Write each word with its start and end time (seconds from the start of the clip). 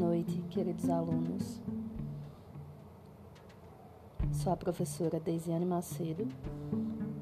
noite, 0.00 0.42
queridos 0.48 0.88
alunos. 0.88 1.60
Sou 4.32 4.50
a 4.50 4.56
professora 4.56 5.20
Deisiane 5.20 5.66
Macedo 5.66 6.26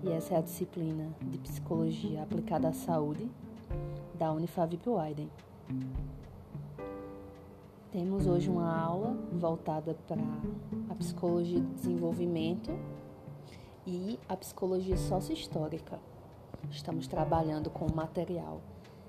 e 0.05 0.13
essa 0.13 0.35
é 0.35 0.39
a 0.39 0.41
disciplina 0.41 1.11
de 1.21 1.39
Psicologia 1.39 2.23
Aplicada 2.23 2.69
à 2.69 2.73
Saúde 2.73 3.29
da 4.15 4.31
Unifavip 4.31 4.89
Widen. 4.89 5.29
Temos 7.91 8.29
hoje 8.29 8.49
uma 8.49 8.73
aula 8.81 9.13
voltada 9.33 9.97
para 10.07 10.23
a 10.89 10.95
psicologia 10.95 11.59
do 11.59 11.75
desenvolvimento 11.75 12.71
e 13.85 14.21
a 14.29 14.37
psicologia 14.37 14.97
sociohistórica. 14.97 15.99
Estamos 16.71 17.09
trabalhando 17.09 17.71
com 17.71 17.87
o 17.87 17.97
material 17.97 18.61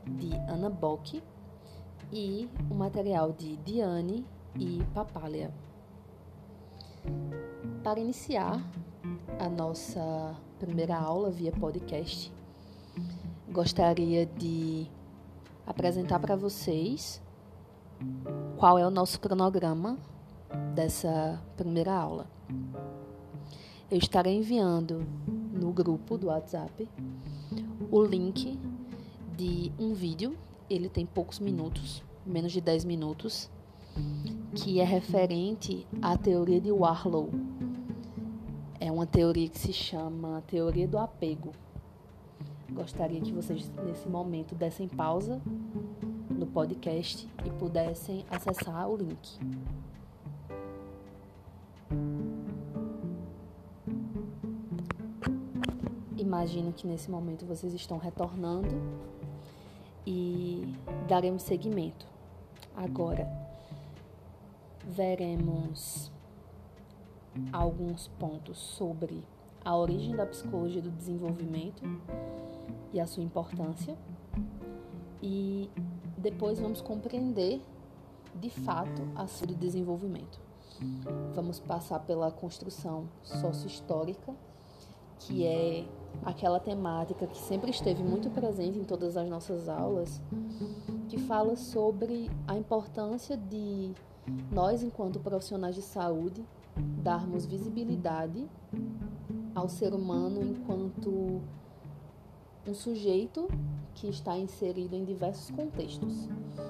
de 0.07 0.33
Ana 0.51 0.71
Bock 0.71 1.21
e 2.11 2.49
o 2.69 2.73
material 2.73 3.31
de 3.31 3.57
Diane 3.57 4.25
e 4.57 4.81
Papália. 4.93 5.51
Para 7.83 7.99
iniciar 7.99 8.63
a 9.39 9.47
nossa 9.47 10.35
primeira 10.59 10.97
aula 10.97 11.29
via 11.29 11.51
podcast, 11.51 12.31
gostaria 13.51 14.25
de 14.25 14.87
apresentar 15.65 16.19
para 16.19 16.35
vocês 16.35 17.21
qual 18.57 18.77
é 18.77 18.85
o 18.85 18.91
nosso 18.91 19.19
cronograma 19.19 19.97
dessa 20.73 21.41
primeira 21.55 21.93
aula. 21.93 22.27
Eu 23.89 23.97
estarei 23.97 24.37
enviando 24.37 25.05
no 25.27 25.71
grupo 25.71 26.17
do 26.17 26.27
WhatsApp 26.27 26.87
o 27.91 28.03
link 28.03 28.59
de 29.35 29.71
um 29.79 29.93
vídeo, 29.93 30.35
ele 30.69 30.87
tem 30.87 31.05
poucos 31.05 31.39
minutos, 31.39 32.03
menos 32.25 32.51
de 32.51 32.61
10 32.61 32.85
minutos, 32.85 33.49
que 34.55 34.79
é 34.79 34.83
referente 34.83 35.87
à 36.01 36.17
teoria 36.17 36.61
de 36.61 36.71
Warlow. 36.71 37.29
É 38.79 38.91
uma 38.91 39.05
teoria 39.05 39.49
que 39.49 39.57
se 39.57 39.73
chama 39.73 40.43
teoria 40.47 40.87
do 40.87 40.97
apego. 40.97 41.51
Gostaria 42.71 43.19
que 43.19 43.31
vocês, 43.31 43.69
nesse 43.83 44.07
momento, 44.07 44.53
dessem 44.53 44.87
pausa 44.87 45.41
no 46.29 46.45
podcast 46.45 47.27
e 47.45 47.49
pudessem 47.51 48.23
acessar 48.29 48.87
o 48.87 48.95
link. 48.95 49.39
Imagino 56.15 56.71
que 56.71 56.85
nesse 56.85 57.09
momento 57.09 57.45
vocês 57.45 57.73
estão 57.73 57.97
retornando 57.97 58.69
e 60.09 60.75
daremos 61.07 61.43
seguimento. 61.43 62.07
Agora, 62.75 63.31
veremos 64.83 66.11
alguns 67.53 68.07
pontos 68.19 68.57
sobre 68.57 69.23
a 69.63 69.77
origem 69.77 70.15
da 70.15 70.25
psicologia 70.25 70.81
do 70.81 70.89
desenvolvimento 70.89 71.83
e 72.91 72.99
a 72.99 73.05
sua 73.05 73.21
importância. 73.21 73.95
E 75.21 75.69
depois 76.17 76.59
vamos 76.59 76.81
compreender 76.81 77.61
de 78.33 78.49
fato 78.49 79.07
a 79.15 79.27
sua 79.27 79.45
do 79.45 79.53
desenvolvimento. 79.53 80.39
Vamos 81.35 81.59
passar 81.59 81.99
pela 81.99 82.31
construção 82.31 83.07
sócio-histórica, 83.21 84.33
que 85.19 85.45
é 85.45 85.85
aquela 86.23 86.59
temática 86.59 87.25
que 87.27 87.37
sempre 87.37 87.71
esteve 87.71 88.03
muito 88.03 88.29
presente 88.29 88.77
em 88.77 88.83
todas 88.83 89.17
as 89.17 89.29
nossas 89.29 89.69
aulas, 89.69 90.21
que 91.07 91.17
fala 91.17 91.55
sobre 91.55 92.29
a 92.47 92.57
importância 92.57 93.35
de 93.37 93.93
nós, 94.51 94.83
enquanto 94.83 95.19
profissionais 95.19 95.75
de 95.75 95.81
saúde, 95.81 96.45
darmos 97.01 97.45
visibilidade 97.45 98.47
ao 99.55 99.67
ser 99.67 99.93
humano 99.93 100.41
enquanto 100.43 101.41
um 102.67 102.73
sujeito 102.73 103.47
que 103.95 104.07
está 104.07 104.37
inserido 104.37 104.95
em 104.95 105.03
diversos 105.03 105.49
contextos 105.51 106.29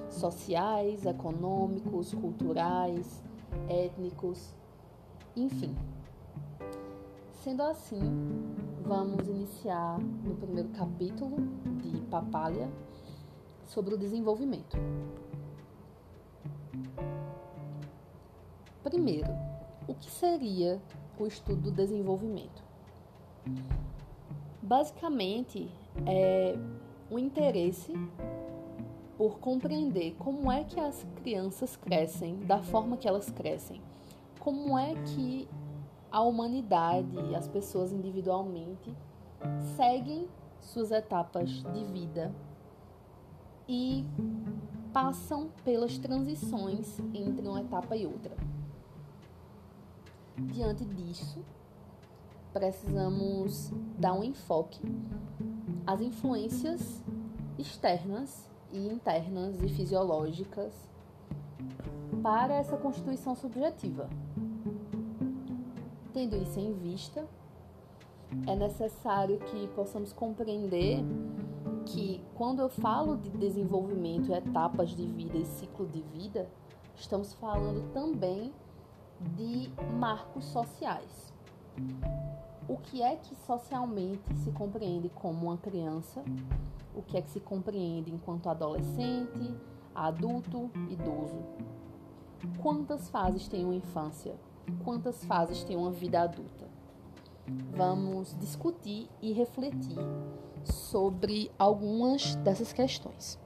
sociais, 0.10 1.06
econômicos, 1.06 2.14
culturais, 2.14 3.22
étnicos, 3.68 4.54
enfim. 5.36 5.76
Sendo 7.44 7.64
assim, 7.64 8.02
vamos 8.84 9.28
iniciar 9.28 10.00
no 10.00 10.36
primeiro 10.36 10.70
capítulo 10.70 11.38
de 11.82 12.02
Papalha 12.08 12.70
sobre 13.66 13.94
o 13.94 13.98
desenvolvimento. 13.98 14.78
Primeiro, 18.84 19.30
o 19.88 19.94
que 19.94 20.10
seria 20.10 20.82
o 21.20 21.28
estudo 21.28 21.64
do 21.64 21.72
desenvolvimento? 21.72 22.64
Basicamente, 24.62 25.70
é 26.06 26.56
o 27.10 27.20
interesse 27.20 27.94
por 29.18 29.40
compreender 29.40 30.16
como 30.18 30.52
é 30.52 30.64
que 30.64 30.80
as 30.80 31.06
crianças 31.22 31.76
crescem, 31.76 32.38
da 32.46 32.62
forma 32.62 32.98
que 32.98 33.08
elas 33.08 33.30
crescem, 33.30 33.82
como 34.40 34.78
é 34.78 34.96
que 34.96 35.48
a 36.12 36.22
humanidade 36.22 37.36
as 37.36 37.48
pessoas 37.48 37.92
individualmente 37.92 38.96
seguem 39.76 40.28
suas 40.60 40.92
etapas 40.92 41.50
de 41.50 41.84
vida 41.86 42.34
e 43.68 44.06
passam 44.92 45.50
pelas 45.64 45.98
transições 45.98 47.00
entre 47.14 47.48
uma 47.48 47.62
etapa 47.62 47.96
e 47.96 48.06
outra. 48.06 48.36
Diante 50.36 50.84
disso, 50.86 51.44
precisamos 52.52 53.72
dar 53.98 54.14
um 54.14 54.24
enfoque 54.24 54.82
às 55.86 56.02
influências 56.02 57.04
externas 57.58 58.50
e 58.72 58.88
internas 58.88 59.62
e 59.62 59.70
fisiológicas 59.70 60.74
para 62.24 62.56
essa 62.56 62.78
constituição 62.78 63.36
subjetiva. 63.36 64.10
Tendo 66.20 66.36
isso 66.36 66.60
em 66.60 66.74
vista, 66.74 67.26
é 68.46 68.54
necessário 68.54 69.40
que 69.40 69.70
possamos 69.70 70.12
compreender 70.12 71.00
que 71.86 72.22
quando 72.36 72.60
eu 72.60 72.68
falo 72.68 73.16
de 73.16 73.30
desenvolvimento, 73.30 74.34
etapas 74.34 74.90
de 74.90 75.08
vida 75.08 75.38
e 75.38 75.46
ciclo 75.46 75.88
de 75.88 76.02
vida, 76.02 76.50
estamos 76.94 77.32
falando 77.36 77.90
também 77.94 78.54
de 79.38 79.72
marcos 79.98 80.44
sociais. 80.44 81.34
O 82.68 82.76
que 82.76 83.02
é 83.02 83.16
que 83.16 83.34
socialmente 83.48 84.36
se 84.40 84.52
compreende 84.52 85.08
como 85.08 85.46
uma 85.46 85.58
criança? 85.58 86.22
O 86.94 87.02
que 87.02 87.16
é 87.16 87.22
que 87.22 87.30
se 87.30 87.40
compreende 87.40 88.12
enquanto 88.12 88.50
adolescente, 88.50 89.56
adulto, 89.96 90.70
idoso? 90.90 91.42
Quantas 92.62 93.08
fases 93.08 93.48
tem 93.48 93.64
uma 93.64 93.76
infância? 93.76 94.36
Quantas 94.72 95.24
fases 95.26 95.64
tem 95.64 95.76
uma 95.76 95.92
vida 95.92 96.22
adulta. 96.22 96.68
Vamos 97.76 98.36
discutir 98.40 99.10
e 99.22 99.32
refletir 99.32 99.98
sobre 100.64 101.52
algumas 101.58 102.36
dessas 102.36 102.72
questões. 102.72 103.40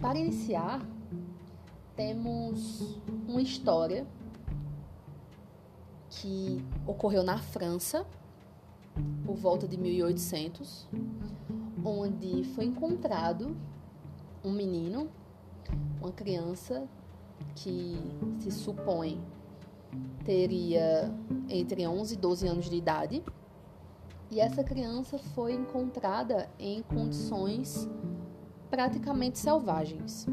Para 0.00 0.18
iniciar, 0.18 0.80
temos 1.96 3.00
uma 3.26 3.42
história 3.42 4.06
que 6.08 6.64
ocorreu 6.86 7.22
na 7.22 7.38
França 7.38 8.06
por 9.26 9.34
volta 9.34 9.66
de 9.66 9.76
1800, 9.76 10.88
onde 11.84 12.44
foi 12.54 12.66
encontrado 12.66 13.56
um 14.44 14.52
menino, 14.52 15.08
uma 16.00 16.12
criança 16.12 16.88
que 17.54 17.96
se 18.40 18.50
supõe 18.50 19.20
teria 20.24 21.12
entre 21.48 21.86
11 21.86 22.14
e 22.14 22.16
12 22.16 22.46
anos 22.46 22.70
de 22.70 22.76
idade. 22.76 23.24
E 24.30 24.40
essa 24.40 24.62
criança 24.62 25.18
foi 25.34 25.54
encontrada 25.54 26.50
em 26.58 26.82
condições 26.82 27.88
praticamente 28.68 29.38
selvagens. 29.38 30.26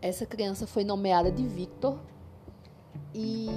Essa 0.00 0.26
criança 0.26 0.66
foi 0.66 0.84
nomeada 0.84 1.32
de 1.32 1.46
Victor 1.46 1.98
e 3.14 3.48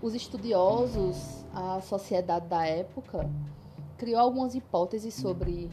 os 0.00 0.14
estudiosos, 0.14 1.44
a 1.52 1.80
sociedade 1.80 2.46
da 2.46 2.64
época, 2.64 3.28
criou 3.98 4.20
algumas 4.20 4.54
hipóteses 4.54 5.12
sobre 5.12 5.70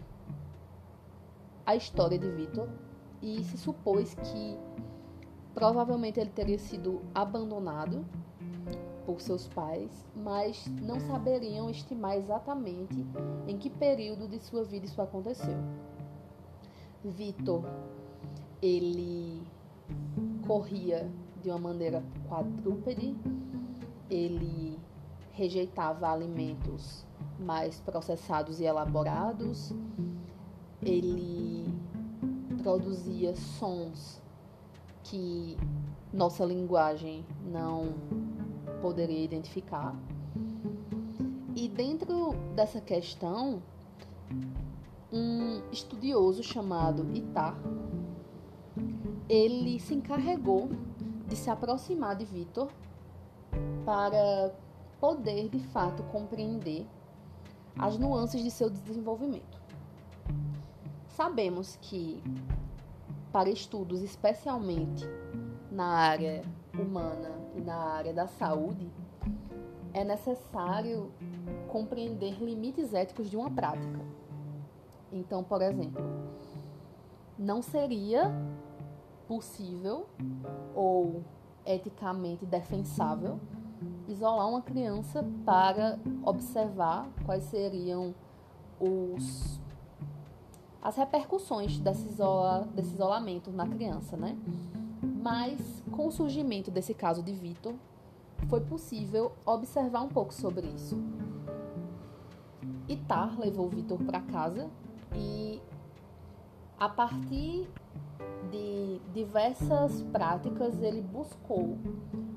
a 1.66 1.76
história 1.76 2.18
de 2.18 2.30
Victor 2.30 2.68
e 3.22 3.44
se 3.44 3.58
supôs 3.58 4.14
que 4.14 4.58
provavelmente 5.54 6.20
ele 6.20 6.30
teria 6.30 6.60
sido 6.60 7.02
abandonado 7.14 8.06
por 9.06 9.22
seus 9.22 9.48
pais, 9.48 10.06
mas 10.16 10.68
não 10.82 11.00
saberiam 11.00 11.70
estimar 11.70 12.18
exatamente 12.18 13.06
em 13.48 13.58
que 13.58 13.70
período 13.70 14.28
de 14.28 14.40
sua 14.40 14.64
vida 14.64 14.86
isso 14.86 15.02
aconteceu. 15.02 15.58
Vitor, 17.04 17.64
ele 18.62 19.42
corria 20.46 21.10
de 21.42 21.50
uma 21.50 21.60
maneira 21.60 22.04
quadrúpede, 22.28 23.16
ele 24.10 24.78
rejeitava 25.32 26.12
alimentos 26.12 27.06
mais 27.40 27.80
processados 27.80 28.60
e 28.60 28.66
elaborados, 28.66 29.72
ele 30.82 31.77
produzia 32.68 33.34
sons 33.34 34.22
que 35.02 35.56
nossa 36.12 36.44
linguagem 36.44 37.26
não 37.46 37.94
poderia 38.82 39.24
identificar. 39.24 39.96
E 41.56 41.70
dentro 41.70 42.34
dessa 42.54 42.82
questão, 42.82 43.64
um 45.14 45.62
estudioso 45.72 46.44
chamado 46.44 47.08
Itar, 47.16 47.58
ele 49.30 49.80
se 49.80 49.94
encarregou 49.94 50.70
de 51.26 51.38
se 51.38 51.50
aproximar 51.50 52.18
de 52.18 52.26
Vitor 52.26 52.70
para 53.86 54.54
poder 55.00 55.48
de 55.48 55.60
fato 55.60 56.04
compreender 56.04 56.86
as 57.80 57.98
nuances 57.98 58.44
de 58.44 58.52
seu 58.52 58.70
desenvolvimento. 58.70 59.58
Sabemos 61.18 61.80
que 61.82 62.22
para 63.32 63.50
estudos 63.50 64.02
especialmente 64.02 65.06
na 65.72 65.86
área 65.86 66.42
humana 66.78 67.32
e 67.56 67.62
na 67.62 67.76
área 67.76 68.14
da 68.14 68.28
saúde, 68.28 68.90
é 69.94 70.04
necessário 70.04 71.12
compreender 71.68 72.42
limites 72.42 72.94
éticos 72.94 73.30
de 73.30 73.38
uma 73.38 73.50
prática. 73.50 74.00
Então, 75.12 75.44
por 75.44 75.62
exemplo, 75.62 76.04
não 77.38 77.62
seria 77.62 78.32
possível 79.28 80.08
ou 80.76 81.24
eticamente 81.66 82.46
defensável 82.46 83.40
isolar 84.08 84.48
uma 84.48 84.62
criança 84.62 85.26
para 85.46 86.00
observar 86.24 87.10
quais 87.26 87.44
seriam 87.44 88.16
os 88.80 89.60
as 90.88 90.96
repercussões 90.96 91.78
desse, 91.80 92.08
isola, 92.08 92.66
desse 92.74 92.94
isolamento 92.94 93.52
na 93.52 93.68
criança, 93.68 94.16
né? 94.16 94.38
Mas 95.22 95.84
com 95.92 96.08
o 96.08 96.12
surgimento 96.12 96.72
desse 96.72 96.94
caso 96.94 97.22
de 97.22 97.34
Vitor, 97.34 97.74
foi 98.48 98.62
possível 98.62 99.34
observar 99.46 100.02
um 100.04 100.08
pouco 100.08 100.34
sobre 100.34 100.66
isso. 100.66 100.98
Itar 102.88 103.38
levou 103.38 103.68
Vitor 103.68 104.02
para 104.02 104.22
casa 104.22 104.70
e 105.14 105.62
a 106.80 106.88
partir 106.88 107.68
de 108.50 109.02
diversas 109.14 110.02
práticas 110.04 110.82
ele 110.82 111.02
buscou 111.02 111.78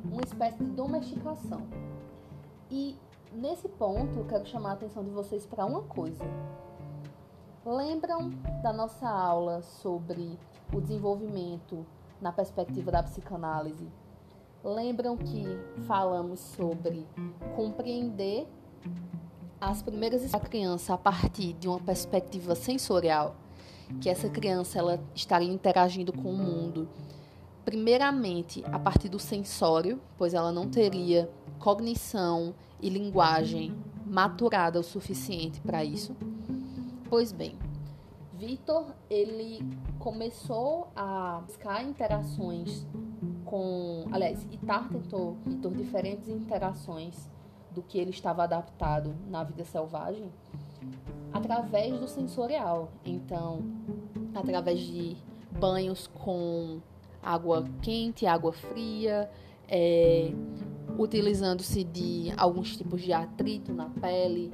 uma 0.05 0.23
espécie 0.25 0.59
de 0.59 0.73
domesticação. 0.73 1.69
E 2.69 2.99
nesse 3.33 3.69
ponto 3.69 4.19
eu 4.19 4.25
quero 4.25 4.45
chamar 4.45 4.71
a 4.71 4.73
atenção 4.73 5.05
de 5.05 5.11
vocês 5.11 5.47
para 5.47 5.65
uma 5.65 5.83
coisa. 5.83 6.25
Lembram 7.71 8.31
da 8.65 8.73
nossa 8.73 9.09
aula 9.09 9.63
sobre 9.63 10.37
o 10.75 10.81
desenvolvimento 10.81 11.87
na 12.21 12.33
perspectiva 12.33 12.91
da 12.91 13.01
psicanálise? 13.01 13.87
Lembram 14.65 15.17
que 15.17 15.45
falamos 15.87 16.41
sobre 16.41 17.07
compreender 17.55 18.49
as 19.61 19.83
primeiras 19.83 20.29
da 20.29 20.41
criança 20.41 20.95
a 20.95 20.99
partir 20.99 21.53
de 21.53 21.69
uma 21.69 21.79
perspectiva 21.79 22.57
sensorial, 22.57 23.37
que 24.01 24.11
essa 24.11 24.29
criança 24.29 24.81
ela 24.81 25.01
estaria 25.15 25.53
interagindo 25.53 26.13
com 26.13 26.33
o 26.33 26.37
mundo, 26.37 26.89
primeiramente 27.65 28.65
a 28.65 28.81
partir 28.81 29.09
do 29.09 29.21
sensório, 29.21 30.01
pois 30.19 30.35
ela 30.35 30.51
não 30.51 30.69
teria 30.69 31.31
cognição 31.61 32.53
e 32.81 32.91
linguagem 32.91 33.79
maturada 34.05 34.81
o 34.81 34.83
suficiente 34.83 35.61
para 35.61 35.85
isso. 35.85 36.17
Pois 37.11 37.33
bem, 37.33 37.59
Vitor 38.35 38.95
ele 39.11 39.69
começou 39.99 40.93
a 40.95 41.43
buscar 41.45 41.83
interações 41.83 42.87
com, 43.45 44.05
aliás, 44.13 44.47
Itar 44.53 44.89
tentou 44.89 45.37
Vitor 45.45 45.73
diferentes 45.75 46.29
interações 46.29 47.29
do 47.73 47.83
que 47.83 47.99
ele 47.99 48.11
estava 48.11 48.45
adaptado 48.45 49.13
na 49.29 49.43
vida 49.43 49.65
selvagem 49.65 50.31
através 51.33 51.99
do 51.99 52.07
sensorial. 52.07 52.93
Então, 53.05 53.61
através 54.33 54.79
de 54.79 55.17
banhos 55.59 56.07
com 56.07 56.81
água 57.21 57.65
quente, 57.83 58.25
água 58.25 58.53
fria, 58.53 59.29
é, 59.69 60.33
utilizando-se 60.97 61.83
de 61.83 62.33
alguns 62.37 62.77
tipos 62.77 63.03
de 63.03 63.13
atrito 63.13 63.75
na 63.75 63.91
pele, 63.91 64.53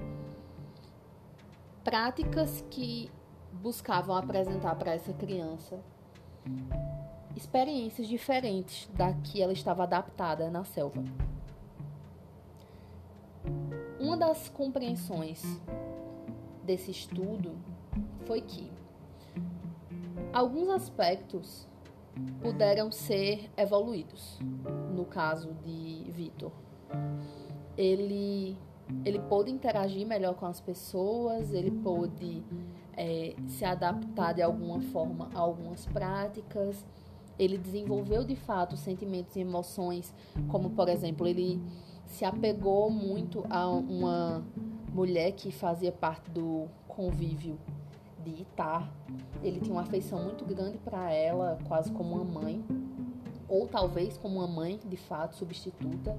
práticas 1.86 2.64
que 2.68 3.08
buscavam 3.52 4.16
apresentar 4.16 4.74
para 4.74 4.94
essa 4.94 5.12
criança 5.12 5.78
experiências 7.36 8.08
diferentes 8.08 8.90
da 8.92 9.12
que 9.12 9.40
ela 9.40 9.52
estava 9.52 9.84
adaptada 9.84 10.50
na 10.50 10.64
selva. 10.64 11.04
Uma 14.00 14.16
das 14.16 14.48
compreensões 14.48 15.44
desse 16.64 16.90
estudo 16.90 17.54
foi 18.24 18.40
que 18.40 18.68
alguns 20.32 20.68
aspectos 20.70 21.68
puderam 22.42 22.90
ser 22.90 23.48
evoluídos. 23.56 24.40
No 24.92 25.04
caso 25.04 25.54
de 25.62 26.10
Vitor, 26.10 26.50
ele 27.76 28.58
ele 29.04 29.18
pôde 29.18 29.50
interagir 29.50 30.06
melhor 30.06 30.34
com 30.34 30.46
as 30.46 30.60
pessoas, 30.60 31.52
ele 31.52 31.70
pôde 31.70 32.42
é, 32.96 33.34
se 33.46 33.64
adaptar 33.64 34.32
de 34.32 34.42
alguma 34.42 34.80
forma 34.80 35.28
a 35.34 35.40
algumas 35.40 35.86
práticas. 35.86 36.84
Ele 37.38 37.58
desenvolveu 37.58 38.24
de 38.24 38.36
fato 38.36 38.76
sentimentos 38.76 39.36
e 39.36 39.40
emoções, 39.40 40.14
como 40.48 40.70
por 40.70 40.88
exemplo, 40.88 41.26
ele 41.26 41.60
se 42.06 42.24
apegou 42.24 42.90
muito 42.90 43.44
a 43.50 43.68
uma 43.68 44.42
mulher 44.92 45.32
que 45.32 45.50
fazia 45.50 45.92
parte 45.92 46.30
do 46.30 46.66
convívio 46.88 47.58
de 48.24 48.42
Itar. 48.42 48.90
Ele 49.42 49.60
tinha 49.60 49.74
uma 49.74 49.82
afeição 49.82 50.22
muito 50.22 50.44
grande 50.44 50.78
para 50.78 51.12
ela, 51.12 51.58
quase 51.68 51.92
como 51.92 52.14
uma 52.14 52.24
mãe, 52.24 52.64
ou 53.48 53.68
talvez 53.68 54.16
como 54.16 54.36
uma 54.36 54.48
mãe 54.48 54.80
de 54.84 54.96
fato 54.96 55.36
substituta. 55.36 56.16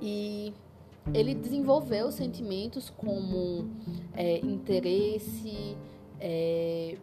E 0.00 0.52
ele 1.12 1.34
desenvolveu 1.34 2.12
sentimentos 2.12 2.90
como 2.90 3.68
é, 4.14 4.38
interesse, 4.38 5.76
é, 6.20 6.96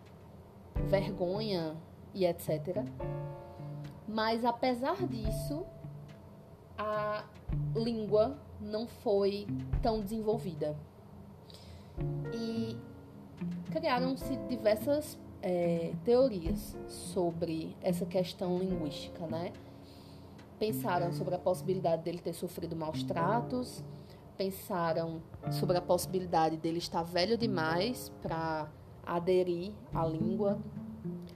vergonha 0.88 1.76
e 2.14 2.26
etc. 2.26 2.84
Mas 4.08 4.46
apesar 4.46 5.06
disso, 5.06 5.66
a 6.78 7.26
língua 7.76 8.38
não 8.62 8.88
foi 8.88 9.46
tão 9.82 10.00
desenvolvida. 10.00 10.76
E 12.34 12.78
criaram-se 13.72 14.36
diversas 14.48 15.20
é, 15.42 15.94
teorias 16.04 16.78
sobre 16.88 17.76
essa 17.82 18.06
questão 18.06 18.58
linguística, 18.58 19.26
né? 19.28 19.52
Pensaram 20.60 21.12
sobre 21.14 21.36
a 21.36 21.40
possibilidade 21.40 22.04
dele 22.04 22.20
ter 22.20 22.34
sofrido 22.34 22.76
maus 22.76 23.02
tratos, 23.04 23.84
pensaram 24.38 25.22
sobre 25.52 25.78
a 25.78 25.82
possibilidade 25.82 26.58
dele 26.58 26.78
estar 26.78 27.04
velho 27.04 27.38
demais 27.38 28.12
para 28.22 28.70
aderir 29.06 29.72
à 29.94 30.06
língua 30.06 30.60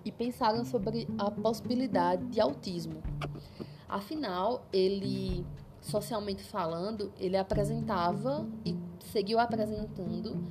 e 0.06 0.12
pensaram 0.12 0.64
sobre 0.66 1.08
a 1.18 1.32
possibilidade 1.32 2.26
de 2.28 2.40
autismo. 2.40 3.02
Afinal, 3.88 4.66
ele 4.72 5.46
socialmente 5.82 6.44
falando, 6.44 7.12
ele 7.20 7.38
apresentava 7.38 8.48
e 8.66 8.76
seguiu 9.12 9.40
apresentando 9.40 10.42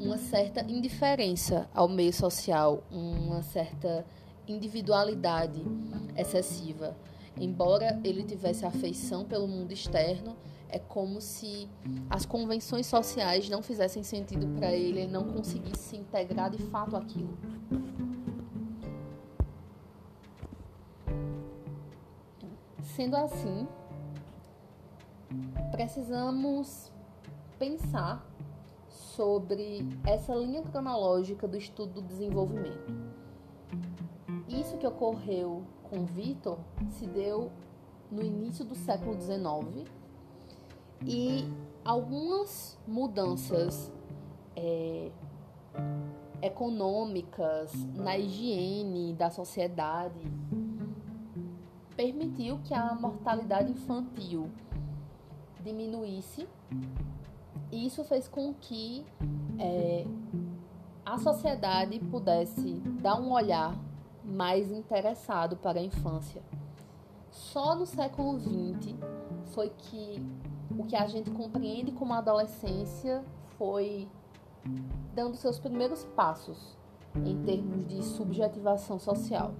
uma 0.00 0.16
certa 0.16 0.60
indiferença 0.62 1.68
ao 1.74 1.88
meio 1.88 2.12
social, 2.12 2.82
uma 2.90 3.42
certa 3.42 4.06
individualidade 4.46 5.62
excessiva. 6.16 6.96
Embora 7.40 7.98
ele 8.04 8.22
tivesse 8.22 8.66
afeição 8.66 9.24
pelo 9.24 9.48
mundo 9.48 9.72
externo, 9.72 10.36
é 10.68 10.78
como 10.78 11.22
se 11.22 11.66
as 12.10 12.26
convenções 12.26 12.86
sociais 12.86 13.48
não 13.48 13.62
fizessem 13.62 14.02
sentido 14.02 14.46
para 14.58 14.70
ele, 14.72 15.00
ele 15.00 15.10
não 15.10 15.24
conseguisse 15.24 15.82
se 15.82 15.96
integrar 15.96 16.50
de 16.50 16.58
fato 16.58 16.94
aquilo. 16.94 17.36
Sendo 22.94 23.16
assim, 23.16 23.66
precisamos 25.72 26.92
pensar 27.58 28.30
sobre 28.86 29.88
essa 30.06 30.34
linha 30.34 30.62
cronológica 30.62 31.48
do 31.48 31.56
estudo 31.56 32.02
do 32.02 32.02
desenvolvimento. 32.02 32.92
isso 34.46 34.76
que 34.76 34.86
ocorreu 34.86 35.64
com 35.90 36.06
Vitor 36.06 36.56
se 36.92 37.06
deu 37.06 37.50
no 38.10 38.22
início 38.22 38.64
do 38.64 38.76
século 38.76 39.20
XIX 39.20 39.90
e 41.04 41.44
algumas 41.84 42.78
mudanças 42.86 43.92
é, 44.54 45.10
econômicas 46.40 47.72
na 47.94 48.16
higiene 48.16 49.12
da 49.14 49.30
sociedade 49.30 50.20
permitiu 51.96 52.58
que 52.64 52.72
a 52.72 52.94
mortalidade 52.94 53.72
infantil 53.72 54.48
diminuísse. 55.62 56.48
E 57.70 57.86
isso 57.86 58.02
fez 58.04 58.26
com 58.26 58.54
que 58.54 59.04
é, 59.58 60.06
a 61.04 61.18
sociedade 61.18 61.98
pudesse 61.98 62.74
dar 63.02 63.20
um 63.20 63.32
olhar 63.32 63.76
mais 64.24 64.70
interessado 64.70 65.56
para 65.56 65.80
a 65.80 65.82
infância. 65.82 66.42
Só 67.30 67.74
no 67.74 67.86
século 67.86 68.38
XX 68.38 68.94
foi 69.46 69.70
que 69.70 70.20
o 70.76 70.84
que 70.84 70.96
a 70.96 71.06
gente 71.06 71.30
compreende 71.30 71.92
como 71.92 72.12
adolescência 72.12 73.24
foi 73.56 74.08
dando 75.14 75.36
seus 75.36 75.58
primeiros 75.58 76.04
passos 76.04 76.76
em 77.24 77.42
termos 77.42 77.86
de 77.86 78.02
subjetivação 78.02 78.98
social. 78.98 79.52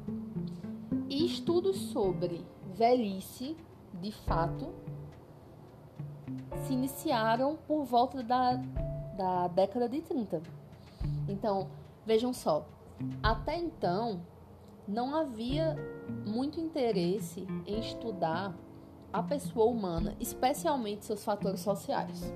E 1.08 1.26
estudos 1.26 1.76
sobre 1.76 2.44
velhice, 2.74 3.56
de 4.00 4.12
fato, 4.12 4.72
se 6.64 6.72
iniciaram 6.72 7.58
por 7.66 7.84
volta 7.84 8.22
da, 8.22 8.54
da 9.16 9.48
década 9.48 9.88
de 9.88 10.00
30. 10.00 10.40
Então, 11.28 11.68
vejam 12.06 12.32
só, 12.32 12.64
até 13.22 13.56
então 13.56 14.20
não 14.90 15.14
havia 15.14 15.76
muito 16.26 16.60
interesse 16.60 17.46
em 17.64 17.78
estudar 17.78 18.54
a 19.12 19.22
pessoa 19.22 19.66
humana, 19.66 20.16
especialmente 20.18 21.04
seus 21.04 21.24
fatores 21.24 21.60
sociais. 21.60 22.34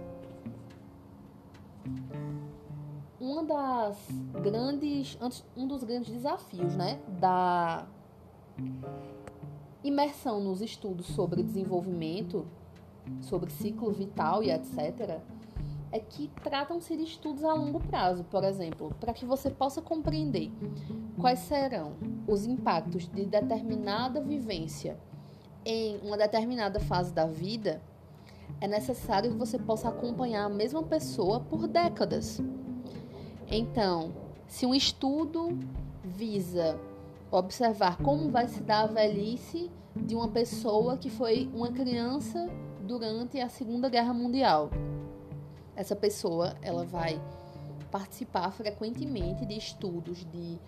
Uma 3.20 3.42
das 3.42 4.08
grandes, 4.42 5.18
um 5.56 5.66
dos 5.66 5.82
grandes 5.82 6.12
desafios, 6.12 6.76
né, 6.76 7.00
da 7.20 7.87
imersão 9.82 10.40
nos 10.40 10.62
estudos 10.62 11.06
sobre 11.06 11.42
desenvolvimento, 11.42 12.46
sobre 13.20 13.50
ciclo 13.50 13.90
vital 13.92 14.42
e 14.42 14.50
etc., 14.50 15.20
é 15.90 16.00
que 16.00 16.28
tratam-se 16.42 16.96
de 16.96 17.04
estudos 17.04 17.44
a 17.44 17.54
longo 17.54 17.80
prazo, 17.80 18.25
por 18.25 18.42
exemplo, 18.42 18.92
para 18.99 19.12
que 19.12 19.25
você 19.25 19.49
possa 19.49 19.80
compreender 19.80 20.50
quais 21.20 21.38
serão 21.40 21.92
os 22.26 22.47
impactos 22.47 23.09
de 23.09 23.25
determinada 23.25 24.21
vivência 24.21 24.99
em 25.64 25.99
uma 26.02 26.16
determinada 26.16 26.78
fase 26.81 27.12
da 27.12 27.26
vida, 27.26 27.83
é 28.61 28.69
necessário 28.69 29.31
que 29.33 29.38
você 29.38 29.59
possa 29.59 29.88
acompanhar 29.88 30.45
a 30.45 30.49
mesma 30.49 30.83
pessoa 30.83 31.40
por 31.40 31.66
décadas. 31.66 32.40
Então, 33.49 34.12
se 34.47 34.66
um 34.66 34.75
estudo 34.75 35.59
visa 36.02 36.78
observar 37.31 37.97
como 37.99 38.31
vai 38.31 38.47
se 38.47 38.62
dar 38.62 38.85
a 38.85 38.87
velhice 38.87 39.71
de 39.97 40.14
uma 40.14 40.28
pessoa 40.28 40.97
que 40.97 41.11
foi 41.11 41.50
uma 41.54 41.73
criança 41.73 42.49
durante 42.83 43.40
a 43.40 43.49
Segunda 43.49 43.88
Guerra 43.88 44.12
Mundial. 44.12 44.71
Essa 45.75 45.97
pessoa, 45.97 46.54
ela 46.62 46.85
vai 46.85 47.21
participar 47.90 48.50
frequentemente 48.52 49.47
de 49.47 49.57
estudos, 49.57 50.25
de 50.26 50.59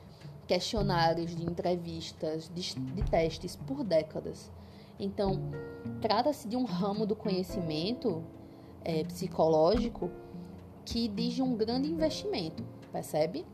questionários, 0.47 1.35
de 1.35 1.45
entrevistas, 1.45 2.51
de, 2.55 2.75
de 2.75 3.03
testes 3.03 3.57
por 3.57 3.83
décadas. 3.83 4.51
Então, 4.99 5.41
trata-se 6.01 6.49
de 6.49 6.57
um 6.57 6.65
ramo 6.65 7.05
do 7.05 7.15
conhecimento 7.15 8.25
é, 8.85 9.05
psicológico 9.05 10.11
que 10.85 11.07
exige 11.07 11.43
um 11.43 11.57
grande 11.57 11.89
investimento, 11.89 12.65
percebe? 12.93 13.45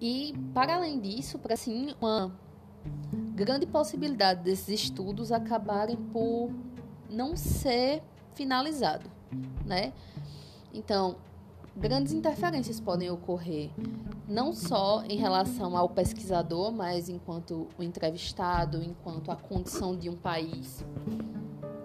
E, 0.00 0.34
para 0.54 0.76
além 0.76 0.98
disso, 0.98 1.38
para 1.38 1.54
assim, 1.54 1.94
uma 2.00 2.34
grande 3.34 3.66
possibilidade 3.66 4.42
desses 4.42 4.68
estudos 4.68 5.30
acabarem 5.30 5.96
por 5.96 6.50
não 7.08 7.36
ser 7.36 8.02
finalizado, 8.34 9.10
né? 9.64 9.92
Então, 10.72 11.16
grandes 11.76 12.12
interferências 12.12 12.80
podem 12.80 13.10
ocorrer, 13.10 13.70
não 14.28 14.52
só 14.52 15.02
em 15.04 15.16
relação 15.16 15.76
ao 15.76 15.88
pesquisador, 15.88 16.72
mas 16.72 17.08
enquanto 17.08 17.68
o 17.78 17.82
entrevistado, 17.82 18.82
enquanto 18.82 19.30
a 19.30 19.36
condição 19.36 19.96
de 19.96 20.08
um 20.08 20.16
país. 20.16 20.84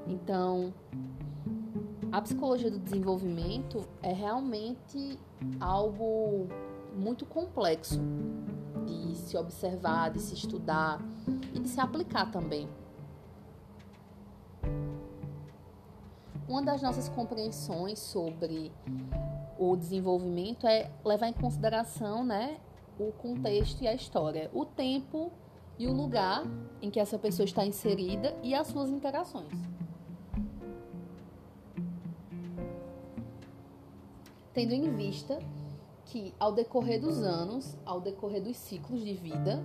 Então, 0.07 0.73
a 2.11 2.21
psicologia 2.21 2.71
do 2.71 2.79
desenvolvimento 2.79 3.81
é 4.01 4.13
realmente 4.13 5.19
algo 5.59 6.47
muito 6.95 7.25
complexo 7.25 7.99
de 8.85 9.15
se 9.15 9.35
observar, 9.35 10.11
de 10.11 10.21
se 10.21 10.33
estudar 10.33 11.01
e 11.53 11.59
de 11.59 11.67
se 11.67 11.79
aplicar 11.79 12.31
também. 12.31 12.69
Uma 16.47 16.61
das 16.61 16.79
nossas 16.79 17.09
compreensões 17.09 17.97
sobre 17.97 18.71
o 19.57 19.75
desenvolvimento 19.75 20.67
é 20.67 20.91
levar 21.03 21.27
em 21.27 21.33
consideração 21.33 22.23
né, 22.23 22.57
o 22.99 23.11
contexto 23.11 23.81
e 23.81 23.87
a 23.87 23.95
história, 23.95 24.51
o 24.53 24.63
tempo 24.63 25.31
e 25.79 25.87
o 25.87 25.91
lugar 25.91 26.43
em 26.81 26.91
que 26.91 26.99
essa 26.99 27.17
pessoa 27.17 27.45
está 27.45 27.65
inserida 27.65 28.37
e 28.43 28.53
as 28.53 28.67
suas 28.67 28.91
interações. 28.91 29.51
Tendo 34.53 34.73
em 34.73 34.95
vista 34.95 35.39
que, 36.05 36.31
ao 36.39 36.51
decorrer 36.51 37.01
dos 37.01 37.23
anos, 37.23 37.75
ao 37.83 37.99
decorrer 37.99 38.41
dos 38.41 38.55
ciclos 38.55 39.03
de 39.03 39.13
vida, 39.15 39.63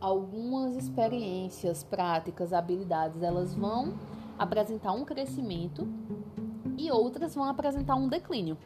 algumas 0.00 0.76
experiências, 0.76 1.84
práticas, 1.84 2.52
habilidades, 2.52 3.22
elas 3.22 3.54
vão 3.54 3.94
apresentar 4.38 4.92
um 4.92 5.04
crescimento 5.04 5.86
e 6.76 6.90
outras 6.90 7.34
vão 7.34 7.44
apresentar 7.44 7.94
um 7.94 8.08
declínio. 8.08 8.56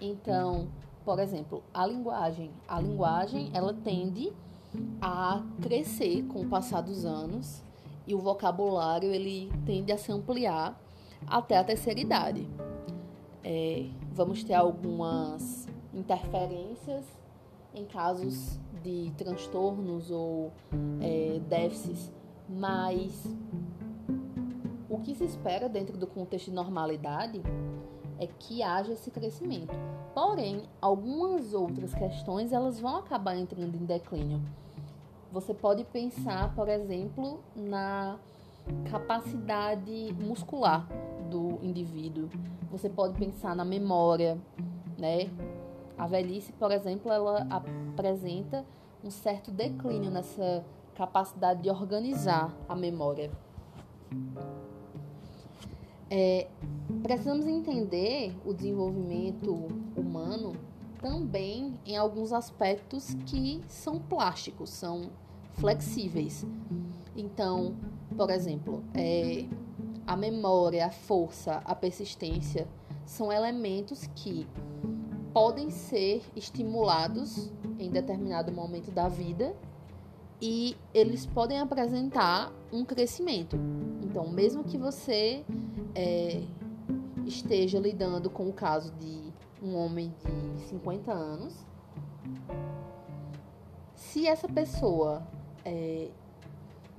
Então, 0.00 0.68
por 1.04 1.18
exemplo, 1.18 1.62
a 1.72 1.86
linguagem, 1.86 2.50
a 2.66 2.80
linguagem, 2.80 3.50
ela 3.54 3.72
tende 3.72 4.32
a 5.00 5.42
crescer 5.62 6.24
com 6.24 6.42
o 6.42 6.48
passar 6.48 6.80
dos 6.80 7.04
anos 7.04 7.62
e 8.06 8.14
o 8.14 8.18
vocabulário 8.18 9.10
ele 9.12 9.50
tende 9.64 9.92
a 9.92 9.98
se 9.98 10.12
ampliar 10.12 10.78
até 11.26 11.56
a 11.56 11.64
terceira 11.64 12.00
idade. 12.00 12.48
É, 13.42 13.86
vamos 14.12 14.42
ter 14.44 14.54
algumas 14.54 15.68
interferências 15.94 17.04
em 17.74 17.84
casos 17.84 18.58
de 18.82 19.12
transtornos 19.16 20.10
ou 20.10 20.52
é, 21.00 21.40
déficits, 21.48 22.12
mas 22.48 23.24
o 24.96 25.00
que 25.00 25.14
se 25.14 25.24
espera 25.24 25.68
dentro 25.68 25.96
do 25.98 26.06
contexto 26.06 26.46
de 26.46 26.52
normalidade 26.52 27.42
é 28.18 28.26
que 28.26 28.62
haja 28.62 28.94
esse 28.94 29.10
crescimento. 29.10 29.74
Porém, 30.14 30.62
algumas 30.80 31.52
outras 31.52 31.92
questões 31.92 32.50
elas 32.50 32.80
vão 32.80 32.96
acabar 32.96 33.36
entrando 33.36 33.76
em 33.76 33.84
declínio. 33.84 34.40
Você 35.30 35.52
pode 35.52 35.84
pensar, 35.84 36.54
por 36.54 36.66
exemplo, 36.68 37.40
na 37.54 38.18
capacidade 38.90 40.14
muscular 40.18 40.88
do 41.30 41.58
indivíduo. 41.62 42.30
Você 42.70 42.88
pode 42.88 43.18
pensar 43.18 43.54
na 43.54 43.66
memória, 43.66 44.38
né? 44.98 45.30
A 45.98 46.06
velhice, 46.06 46.52
por 46.54 46.72
exemplo, 46.72 47.12
ela 47.12 47.46
apresenta 47.50 48.64
um 49.04 49.10
certo 49.10 49.50
declínio 49.50 50.10
nessa 50.10 50.64
capacidade 50.94 51.62
de 51.62 51.68
organizar 51.68 52.50
a 52.66 52.74
memória. 52.74 53.30
É, 56.10 56.46
precisamos 57.02 57.46
entender 57.46 58.36
o 58.44 58.54
desenvolvimento 58.54 59.68
humano 59.96 60.54
também 61.00 61.78
em 61.84 61.96
alguns 61.96 62.32
aspectos 62.32 63.14
que 63.26 63.60
são 63.68 63.98
plásticos, 63.98 64.70
são 64.70 65.10
flexíveis. 65.54 66.46
Então, 67.16 67.74
por 68.16 68.30
exemplo, 68.30 68.84
é, 68.94 69.46
a 70.06 70.16
memória, 70.16 70.86
a 70.86 70.90
força, 70.90 71.62
a 71.64 71.74
persistência 71.74 72.68
são 73.04 73.32
elementos 73.32 74.06
que 74.14 74.46
podem 75.32 75.70
ser 75.70 76.22
estimulados 76.34 77.52
em 77.78 77.90
determinado 77.90 78.52
momento 78.52 78.90
da 78.90 79.08
vida 79.08 79.54
e 80.40 80.76
eles 80.94 81.26
podem 81.26 81.60
apresentar 81.60 82.52
um 82.72 82.84
crescimento. 82.84 83.56
Então, 84.02 84.28
mesmo 84.28 84.64
que 84.64 84.78
você 84.78 85.44
é, 85.96 86.42
esteja 87.24 87.78
lidando 87.78 88.28
com 88.28 88.48
o 88.48 88.52
caso 88.52 88.92
de 88.92 89.32
um 89.62 89.74
homem 89.74 90.14
de 90.22 90.60
50 90.64 91.10
anos, 91.10 91.66
se 93.94 94.26
essa 94.26 94.46
pessoa 94.46 95.26
é, 95.64 96.10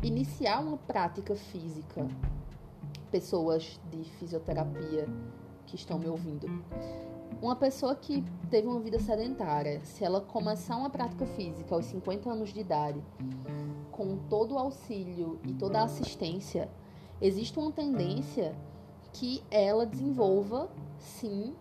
iniciar 0.02 0.60
uma 0.60 0.78
prática 0.78 1.36
física, 1.36 2.08
pessoas 3.12 3.80
de 3.92 4.04
fisioterapia 4.04 5.08
que 5.68 5.76
estão 5.76 6.00
me 6.00 6.08
ouvindo, 6.08 6.48
uma 7.40 7.56
pessoa 7.56 7.96
que 7.96 8.24
teve 8.50 8.68
uma 8.68 8.80
vida 8.80 9.00
sedentária, 9.00 9.80
se 9.86 10.04
ela 10.04 10.22
começar 10.22 10.76
uma 10.76 10.90
prática 10.90 11.26
física 11.28 11.76
aos 11.76 11.86
50 11.86 12.32
anos 12.32 12.52
de 12.52 12.62
idade, 12.62 13.00
com 13.92 14.18
todo 14.28 14.56
o 14.56 14.58
auxílio 14.58 15.40
e 15.46 15.54
toda 15.54 15.82
a 15.82 15.84
assistência, 15.84 16.68
existe 17.22 17.60
uma 17.60 17.72
tendência 17.72 18.56
que 19.20 19.44
ela 19.50 19.84
desenvolva, 19.84 20.70
sim, 21.00 21.56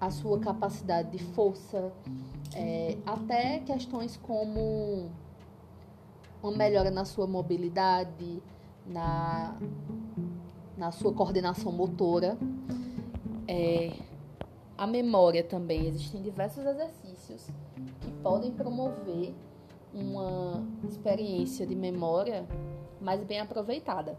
a 0.00 0.10
sua 0.10 0.40
capacidade 0.40 1.16
de 1.16 1.22
força, 1.22 1.92
é, 2.56 2.98
até 3.06 3.60
questões 3.60 4.16
como 4.16 5.08
uma 6.42 6.52
melhora 6.52 6.90
na 6.90 7.04
sua 7.04 7.24
mobilidade, 7.24 8.42
na, 8.84 9.56
na 10.76 10.90
sua 10.90 11.12
coordenação 11.12 11.70
motora. 11.70 12.36
É, 13.46 13.92
a 14.76 14.84
memória 14.84 15.44
também. 15.44 15.86
Existem 15.86 16.20
diversos 16.20 16.64
exercícios 16.66 17.46
que 18.00 18.10
podem 18.24 18.50
promover 18.50 19.32
uma 19.94 20.66
experiência 20.88 21.64
de 21.64 21.76
memória 21.76 22.44
mais 23.00 23.22
bem 23.22 23.38
aproveitada. 23.38 24.16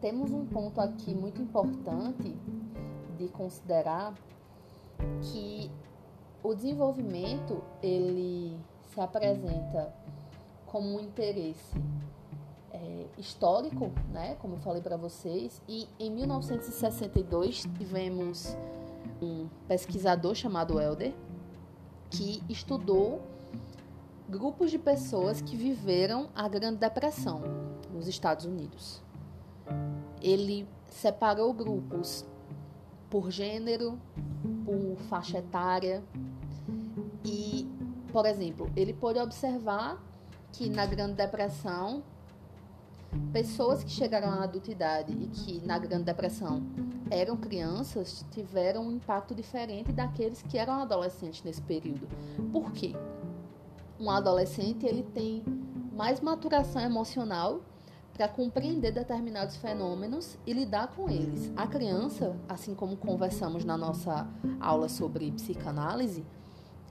Temos 0.00 0.30
um 0.32 0.46
ponto 0.46 0.80
aqui 0.80 1.14
muito 1.14 1.42
importante 1.42 2.34
de 3.18 3.28
considerar 3.28 4.14
que 5.22 5.70
o 6.42 6.54
desenvolvimento 6.54 7.62
ele 7.82 8.58
se 8.94 9.00
apresenta 9.00 9.94
como 10.66 10.96
um 10.96 11.00
interesse 11.00 11.76
é, 12.72 13.06
histórico, 13.18 13.90
né, 14.10 14.36
como 14.40 14.54
eu 14.54 14.58
falei 14.60 14.80
para 14.80 14.96
vocês, 14.96 15.60
e 15.68 15.86
em 15.98 16.10
1962 16.10 17.66
tivemos 17.76 18.56
um 19.20 19.48
pesquisador 19.68 20.34
chamado 20.34 20.80
Elder 20.80 21.12
que 22.10 22.42
estudou 22.48 23.20
grupos 24.28 24.70
de 24.70 24.78
pessoas 24.78 25.42
que 25.42 25.56
viveram 25.56 26.30
a 26.34 26.48
Grande 26.48 26.78
Depressão 26.78 27.42
nos 27.92 28.08
Estados 28.08 28.46
Unidos. 28.46 29.02
Ele 30.20 30.68
separou 30.88 31.52
grupos 31.52 32.24
por 33.08 33.30
gênero, 33.30 33.98
por 34.64 34.96
faixa 35.08 35.38
etária 35.38 36.02
e, 37.24 37.68
por 38.12 38.26
exemplo, 38.26 38.70
ele 38.76 38.92
pôde 38.92 39.18
observar 39.18 40.02
que 40.52 40.68
na 40.68 40.86
Grande 40.86 41.14
Depressão 41.14 42.02
pessoas 43.32 43.82
que 43.82 43.90
chegaram 43.90 44.28
à 44.28 44.44
adultidade 44.44 45.12
e 45.12 45.26
que 45.28 45.66
na 45.66 45.78
Grande 45.78 46.04
Depressão 46.04 46.62
eram 47.10 47.36
crianças 47.36 48.24
tiveram 48.30 48.86
um 48.86 48.92
impacto 48.92 49.34
diferente 49.34 49.92
daqueles 49.92 50.42
que 50.42 50.56
eram 50.56 50.74
adolescentes 50.74 51.42
nesse 51.42 51.60
período. 51.62 52.06
Por 52.52 52.70
quê? 52.72 52.94
Um 53.98 54.10
adolescente 54.10 54.86
ele 54.86 55.02
tem 55.02 55.42
mais 55.92 56.20
maturação 56.20 56.80
emocional 56.80 57.60
para 58.20 58.28
compreender 58.28 58.92
determinados 58.92 59.56
fenômenos 59.56 60.36
e 60.46 60.52
lidar 60.52 60.88
com 60.88 61.08
eles. 61.08 61.50
A 61.56 61.66
criança, 61.66 62.36
assim 62.46 62.74
como 62.74 62.94
conversamos 62.94 63.64
na 63.64 63.78
nossa 63.78 64.28
aula 64.60 64.90
sobre 64.90 65.32
psicanálise, 65.32 66.22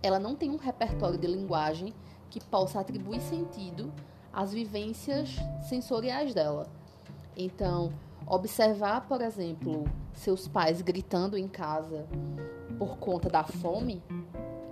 ela 0.02 0.18
não 0.18 0.36
tem 0.36 0.50
um 0.50 0.58
repertório 0.58 1.20
de 1.20 1.28
linguagem 1.28 1.94
que 2.32 2.44
possa 2.44 2.80
atribuir 2.80 3.22
sentido 3.22 3.94
às 4.34 4.52
vivências 4.52 5.36
sensoriais 5.70 6.34
dela. 6.34 6.66
Então, 7.38 7.94
observar, 8.26 9.08
por 9.08 9.22
exemplo, 9.22 9.84
seus 10.16 10.48
pais 10.48 10.82
gritando 10.82 11.38
em 11.38 11.48
casa 11.48 12.08
por 12.80 12.98
conta 12.98 13.30
da 13.30 13.44
fome, 13.44 14.02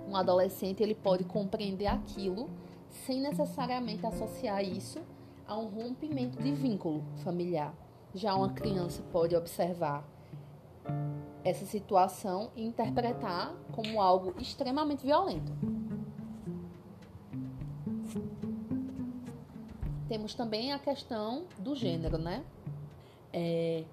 um 0.08 0.16
adolescente 0.16 0.82
ele 0.82 0.96
pode 0.96 1.22
compreender 1.22 1.86
aquilo 1.86 2.50
sem 2.88 3.20
necessariamente 3.20 4.04
associar 4.04 4.64
isso 4.64 4.98
a 5.48 5.58
um 5.58 5.66
rompimento 5.66 6.40
de 6.40 6.52
vínculo 6.52 7.02
familiar. 7.24 7.74
Já 8.14 8.34
uma 8.34 8.52
criança 8.52 9.02
pode 9.10 9.34
observar 9.34 10.06
essa 11.42 11.64
situação 11.64 12.50
e 12.54 12.64
interpretar 12.64 13.54
como 13.72 14.00
algo 14.00 14.34
extremamente 14.38 15.04
violento. 15.04 15.52
Temos 20.08 20.34
também 20.34 20.72
a 20.72 20.78
questão 20.78 21.44
do 21.58 21.74
gênero, 21.74 22.18
né? 22.18 22.44
É, 23.32 23.84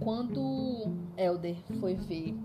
quando 0.00 0.92
Elder 1.16 1.56
foi 1.80 1.94
ver 1.94 2.36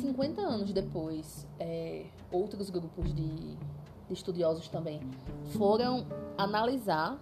50 0.00 0.40
anos 0.40 0.72
depois, 0.72 1.46
é, 1.58 2.06
outros 2.30 2.70
grupos 2.70 3.12
de, 3.14 3.56
de 4.06 4.14
estudiosos 4.14 4.68
também 4.68 5.00
foram 5.56 6.06
analisar 6.36 7.18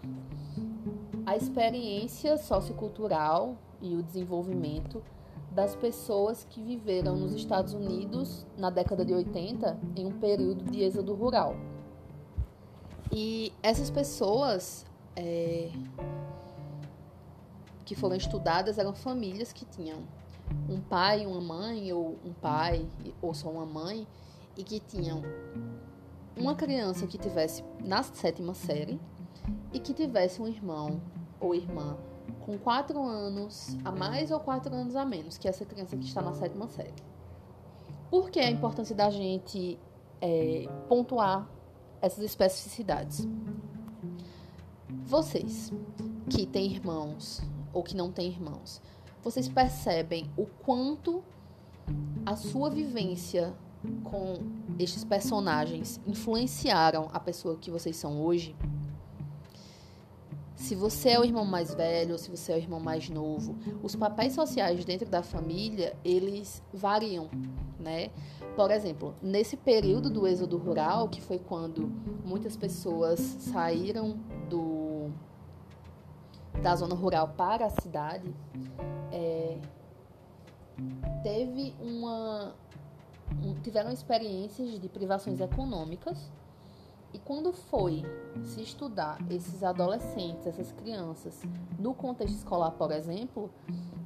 a 1.27 1.37
experiência 1.37 2.37
sociocultural 2.37 3.57
e 3.81 3.95
o 3.95 4.03
desenvolvimento 4.03 5.03
das 5.51 5.77
pessoas 5.77 6.45
que 6.51 6.61
viveram 6.61 7.17
nos 7.17 7.33
Estados 7.33 7.73
Unidos 7.73 8.45
na 8.59 8.71
década 8.71 9.05
de 9.05 9.15
80 9.15 9.79
em 9.97 10.05
um 10.05 10.19
período 10.19 10.65
de 10.65 10.83
êxodo 10.83 11.15
rural. 11.15 11.55
E 13.13 13.53
essas 13.63 13.89
pessoas 13.91 14.85
é, 15.15 15.71
que 17.85 17.95
foram 17.95 18.17
estudadas 18.17 18.79
eram 18.79 18.93
famílias 18.95 19.53
que 19.53 19.65
tinham 19.65 20.01
um 20.69 20.81
pai, 20.81 21.25
uma 21.25 21.41
mãe, 21.41 21.93
ou 21.93 22.19
um 22.25 22.33
pai, 22.33 22.87
ou 23.23 23.33
só 23.33 23.49
uma 23.49 23.65
mãe, 23.65 24.07
e 24.57 24.65
que 24.65 24.81
tinham 24.81 25.23
uma 26.37 26.55
criança 26.55 27.07
que 27.07 27.19
tivesse 27.19 27.65
na 27.83 28.03
sétima 28.03 28.55
série 28.55 29.01
e 29.73 29.79
que 29.79 29.93
tivesse 29.93 30.41
um 30.41 30.49
irmão 30.49 31.01
ou 31.41 31.55
irmã 31.55 31.97
com 32.41 32.59
quatro 32.59 33.03
anos 33.03 33.77
a 33.85 33.93
mais 33.93 34.31
ou 34.31 34.41
quatro 34.41 34.75
anos 34.75 34.97
a 34.97 35.05
menos 35.05 35.39
que 35.39 35.49
essa 35.49 35.65
criança 35.65 35.97
que 35.97 36.05
está 36.05 36.23
na 36.23 36.33
sétima 36.33 36.69
série. 36.69 36.95
Por 38.11 38.31
que 38.31 38.39
a 38.39 38.51
importância 38.51 38.95
da 38.95 39.11
gente 39.11 39.79
é, 40.21 40.67
pontuar 40.89 41.49
essas 42.01 42.25
especificidades. 42.25 43.27
Vocês 45.05 45.73
que 46.31 46.47
têm 46.47 46.67
irmãos 46.67 47.43
ou 47.73 47.83
que 47.83 47.97
não 47.97 48.11
têm 48.11 48.29
irmãos, 48.29 48.81
vocês 49.23 49.49
percebem 49.49 50.31
o 50.37 50.47
quanto 50.47 51.23
a 52.25 52.37
sua 52.37 52.71
vivência 52.71 53.55
com 54.03 54.39
estes 54.79 55.05
personagens 55.05 56.01
influenciaram 56.07 57.09
a 57.13 57.21
pessoa 57.21 57.57
que 57.57 57.71
vocês 57.71 57.97
são 57.97 58.21
hoje? 58.21 58.57
Se 60.57 60.75
você 60.75 61.11
é 61.11 61.21
o 61.21 61.25
irmão 61.25 61.45
mais 61.45 61.75
velho 61.75 62.13
ou 62.13 62.19
se 62.19 62.31
você 62.31 62.53
é 62.53 62.55
o 62.55 62.59
irmão 62.59 62.81
mais 62.81 63.11
novo, 63.11 63.55
os 63.83 63.95
papéis 63.95 64.33
sociais 64.33 64.83
dentro 64.85 65.09
da 65.09 65.23
família, 65.23 65.95
eles 66.03 66.63
variam, 66.73 67.29
né? 67.79 68.11
Por 68.57 68.71
exemplo, 68.71 69.15
nesse 69.21 69.57
período 69.57 70.09
do 70.09 70.27
êxodo 70.27 70.57
rural, 70.57 71.09
que 71.09 71.21
foi 71.21 71.39
quando 71.39 71.93
muitas 72.25 72.57
pessoas 72.57 73.21
saíram 73.21 74.17
do, 74.49 75.11
da 76.63 76.75
zona 76.77 76.95
rural 76.95 77.35
para 77.37 77.67
a 77.67 77.71
cidade, 77.71 78.35
é, 79.13 79.59
teve 81.23 81.75
uma, 81.81 82.55
um, 82.77 82.84
tiveram 83.63 83.91
experiências 83.91 84.81
de 84.81 84.89
privações 84.89 85.41
econômicas. 85.41 86.31
E 87.13 87.19
quando 87.19 87.53
foi 87.53 88.03
se 88.43 88.61
estudar 88.61 89.19
esses 89.31 89.63
adolescentes, 89.63 90.47
essas 90.47 90.73
crianças, 90.73 91.43
no 91.79 91.95
contexto 91.95 92.35
escolar, 92.35 92.73
por 92.73 92.91
exemplo, 92.91 93.51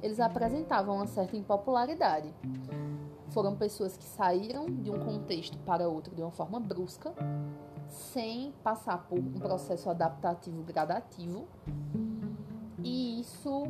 eles 0.01 0.19
apresentavam 0.19 0.97
uma 0.97 1.07
certa 1.07 1.35
impopularidade 1.35 2.31
foram 3.31 3.55
pessoas 3.55 3.95
que 3.95 4.05
saíram 4.05 4.65
de 4.65 4.89
um 4.89 4.99
contexto 4.99 5.57
para 5.59 5.87
outro 5.87 6.15
de 6.15 6.21
uma 6.21 6.31
forma 6.31 6.59
brusca, 6.59 7.13
sem 7.87 8.51
passar 8.63 9.07
por 9.07 9.19
um 9.19 9.33
processo 9.33 9.89
adaptativo 9.89 10.63
gradativo. 10.63 11.47
E 12.83 13.21
isso 13.21 13.63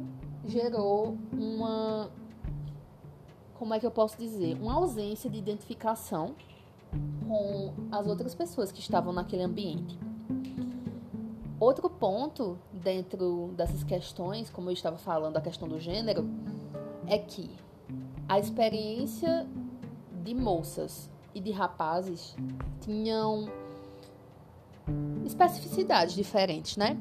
gerou 0.46 1.18
uma. 1.34 2.12
Como 3.60 3.74
é 3.74 3.80
que 3.80 3.86
eu 3.86 3.92
posso 3.92 4.18
dizer? 4.18 4.58
Uma 4.58 4.76
ausência 4.76 5.30
de 5.30 5.38
identificação 5.38 6.34
com 7.28 7.74
as 7.92 8.08
outras 8.08 8.34
pessoas 8.34 8.72
que 8.72 8.80
estavam 8.80 9.12
naquele 9.12 9.44
ambiente. 9.44 10.00
Outro 11.60 11.90
ponto 11.90 12.58
dentro 12.72 13.52
dessas 13.58 13.84
questões, 13.84 14.50
como 14.50 14.70
eu 14.70 14.74
estava 14.74 14.98
falando, 14.98 15.36
a 15.36 15.42
questão 15.42 15.68
do 15.68 15.78
gênero, 15.78 16.26
é 17.06 17.18
que 17.18 17.52
a 18.30 18.40
experiência 18.40 19.46
de 20.24 20.34
moças 20.34 21.12
e 21.36 21.42
de 21.42 21.52
rapazes 21.52 22.38
tinham 22.80 23.50
especificidades 25.26 26.16
diferentes, 26.16 26.78
né? 26.78 26.98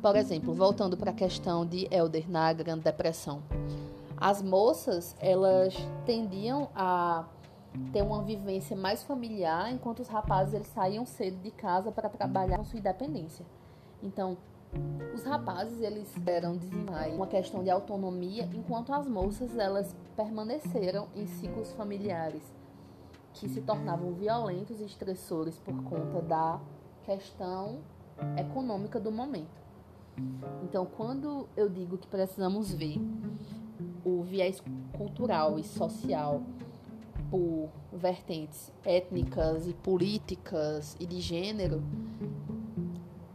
Por 0.00 0.14
exemplo, 0.14 0.54
voltando 0.54 0.96
para 0.96 1.10
a 1.10 1.14
questão 1.14 1.66
de 1.66 1.88
Elder 1.90 2.30
na 2.30 2.52
Grande 2.52 2.84
Depressão. 2.84 3.42
As 4.20 4.42
moças, 4.42 5.16
elas 5.18 5.74
tendiam 6.04 6.68
a 6.74 7.24
ter 7.90 8.02
uma 8.02 8.22
vivência 8.22 8.76
mais 8.76 9.02
familiar, 9.02 9.72
enquanto 9.72 10.00
os 10.00 10.08
rapazes 10.08 10.52
eles 10.52 10.66
saíam 10.66 11.06
cedo 11.06 11.40
de 11.40 11.50
casa 11.50 11.90
para 11.90 12.06
trabalhar 12.10 12.58
com 12.58 12.64
sua 12.64 12.78
independência. 12.78 13.46
Então, 14.02 14.36
os 15.14 15.24
rapazes 15.24 15.80
eles 15.80 16.14
eram 16.26 16.54
desenvolver 16.54 17.14
uma 17.14 17.26
questão 17.26 17.64
de 17.64 17.70
autonomia, 17.70 18.46
enquanto 18.52 18.92
as 18.92 19.08
moças 19.08 19.56
elas 19.56 19.96
permaneceram 20.14 21.08
em 21.14 21.26
ciclos 21.26 21.72
familiares 21.72 22.42
que 23.32 23.48
se 23.48 23.62
tornavam 23.62 24.12
violentos 24.12 24.82
e 24.82 24.84
estressores 24.84 25.58
por 25.58 25.82
conta 25.84 26.20
da 26.20 26.60
questão 27.04 27.78
econômica 28.36 29.00
do 29.00 29.10
momento. 29.10 29.60
Então, 30.62 30.84
quando 30.84 31.48
eu 31.56 31.70
digo 31.70 31.96
que 31.96 32.06
precisamos 32.06 32.70
ver 32.70 33.00
o 34.04 34.22
viés 34.22 34.62
cultural 34.92 35.58
e 35.58 35.64
social 35.64 36.42
por 37.30 37.68
vertentes 37.92 38.72
étnicas 38.84 39.66
e 39.66 39.72
políticas 39.74 40.96
e 40.98 41.06
de 41.06 41.20
gênero, 41.20 41.82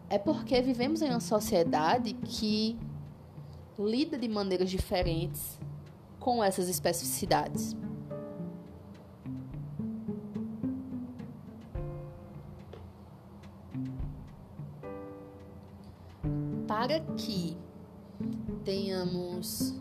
é 0.09 0.17
porque 0.17 0.61
vivemos 0.61 1.01
em 1.01 1.09
uma 1.09 1.19
sociedade 1.19 2.13
que 2.13 2.77
lida 3.77 4.17
de 4.17 4.27
maneiras 4.27 4.69
diferentes 4.69 5.59
com 6.19 6.43
essas 6.43 6.69
especificidades. 6.69 7.75
Para 16.67 16.99
que 16.99 17.57
tenhamos 18.63 19.79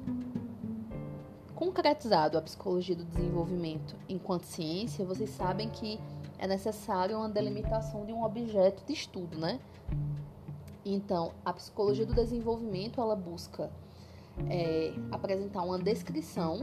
concretizado 1.74 2.38
a 2.38 2.40
psicologia 2.40 2.94
do 2.94 3.04
desenvolvimento 3.04 3.96
enquanto 4.08 4.44
ciência, 4.44 5.04
vocês 5.04 5.28
sabem 5.30 5.68
que 5.68 5.98
é 6.38 6.46
necessário 6.46 7.16
uma 7.16 7.28
delimitação 7.28 8.06
de 8.06 8.12
um 8.12 8.22
objeto 8.22 8.84
de 8.87 8.92
estudo, 8.92 9.37
né? 9.37 9.58
Então, 10.84 11.32
a 11.44 11.52
psicologia 11.52 12.06
do 12.06 12.14
desenvolvimento 12.14 13.00
ela 13.00 13.16
busca 13.16 13.72
é, 14.48 14.94
apresentar 15.10 15.62
uma 15.62 15.76
descrição 15.76 16.58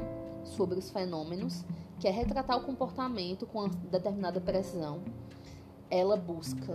sobre 0.45 0.79
os 0.79 0.89
fenômenos, 0.89 1.65
que 1.99 2.07
é 2.07 2.11
retratar 2.11 2.57
o 2.57 2.61
comportamento 2.61 3.45
com 3.45 3.67
determinada 3.67 4.39
precisão. 4.39 5.01
Ela 5.89 6.15
busca 6.15 6.73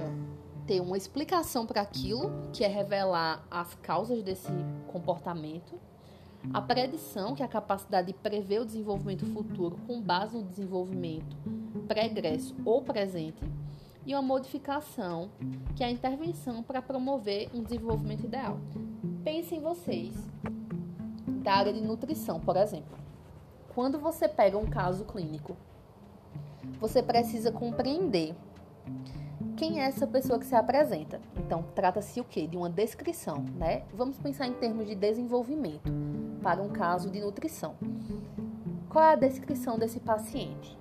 ter 0.66 0.81
uma 0.81 0.96
explicação 0.96 1.64
para 1.64 1.81
aquilo, 1.81 2.31
que 2.53 2.64
é 2.64 2.68
revelar 2.68 3.46
as 3.51 3.75
causas 3.77 4.22
desse 4.22 4.53
comportamento. 4.88 5.81
A 6.53 6.61
predição, 6.61 7.35
que 7.35 7.43
é 7.43 7.47
a 7.47 7.49
capacidade 7.49 8.09
de 8.09 8.15
prever 8.15 8.61
o 8.61 8.65
desenvolvimento 8.65 9.27
futuro 9.27 9.77
com 9.87 10.01
base 10.01 10.37
no 10.37 10.45
desenvolvimento 10.45 11.37
pregresso 11.87 12.55
ou 12.65 12.83
presente 12.83 13.43
e 14.05 14.15
uma 14.15 14.23
modificação, 14.23 15.31
que 15.75 15.83
é 15.83 15.87
a 15.87 15.91
intervenção 15.91 16.63
para 16.63 16.81
promover 16.81 17.51
um 17.53 17.63
desenvolvimento 17.63 18.25
ideal. 18.25 18.59
Pensem 19.25 19.61
vocês 19.61 20.15
da 21.43 21.55
área 21.55 21.73
de 21.73 21.81
nutrição, 21.81 22.39
por 22.41 22.57
exemplo. 22.57 22.97
Quando 23.75 23.99
você 23.99 24.29
pega 24.29 24.57
um 24.57 24.67
caso 24.67 25.05
clínico, 25.05 25.57
você 26.81 27.03
precisa 27.03 27.51
compreender 27.51 28.35
quem 29.57 29.81
é 29.81 29.87
essa 29.87 30.07
pessoa 30.07 30.39
que 30.39 30.47
se 30.47 30.55
apresenta. 30.55 31.21
Então, 31.37 31.65
trata-se 31.75 32.21
o 32.21 32.25
quê? 32.25 32.47
De 32.47 32.57
uma 32.57 32.71
descrição, 32.71 33.45
né? 33.57 33.83
Vamos 33.93 34.19
pensar 34.19 34.47
em 34.47 34.55
termos 34.55 34.87
de 34.87 34.95
desenvolvimento 34.95 35.91
para 36.47 36.63
um 36.63 36.69
caso 36.69 37.11
de 37.11 37.19
nutrição. 37.19 37.75
Qual 38.89 39.05
é 39.05 39.15
a 39.15 39.17
descrição 39.17 39.77
desse 39.77 39.99
paciente? 39.99 40.79